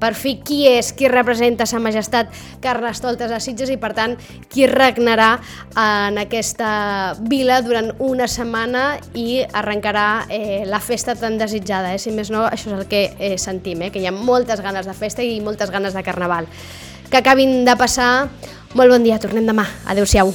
per 0.00 0.14
fi 0.18 0.36
qui 0.44 0.64
és, 0.68 0.92
qui 0.96 1.08
representa 1.10 1.66
sa 1.66 1.80
majestat 1.82 2.32
Carnestoltes 2.64 3.32
a 3.32 3.40
Sitges 3.42 3.72
i 3.72 3.78
per 3.80 3.92
tant 3.96 4.16
qui 4.52 4.68
regnarà 4.70 5.34
en 5.80 6.18
aquesta 6.22 7.14
vila 7.20 7.60
durant 7.64 7.92
una 8.04 8.28
setmana 8.30 8.86
i 9.14 9.42
arrencarà 9.44 10.26
eh, 10.28 10.64
la 10.66 10.80
festa 10.80 11.14
tan 11.18 11.38
desitjada. 11.38 11.94
Eh? 11.94 12.00
Si 12.02 12.14
més 12.14 12.32
no, 12.34 12.44
això 12.48 12.72
és 12.72 12.78
el 12.78 12.88
que 12.90 13.06
eh, 13.18 13.36
sentim, 13.38 13.86
eh? 13.86 13.92
que 13.94 14.02
hi 14.02 14.08
ha 14.10 14.14
moltes 14.14 14.62
ganes 14.64 14.88
de 14.88 14.96
festa 14.96 15.24
i 15.24 15.40
moltes 15.44 15.72
ganes 15.74 15.94
de 15.94 16.04
carnaval. 16.06 16.48
Que 17.10 17.20
acabin 17.20 17.62
de 17.64 17.76
passar. 17.78 18.28
Molt 18.74 18.90
bon 18.90 19.04
dia, 19.06 19.20
tornem 19.22 19.46
demà. 19.46 19.68
Adéu-siau. 19.86 20.34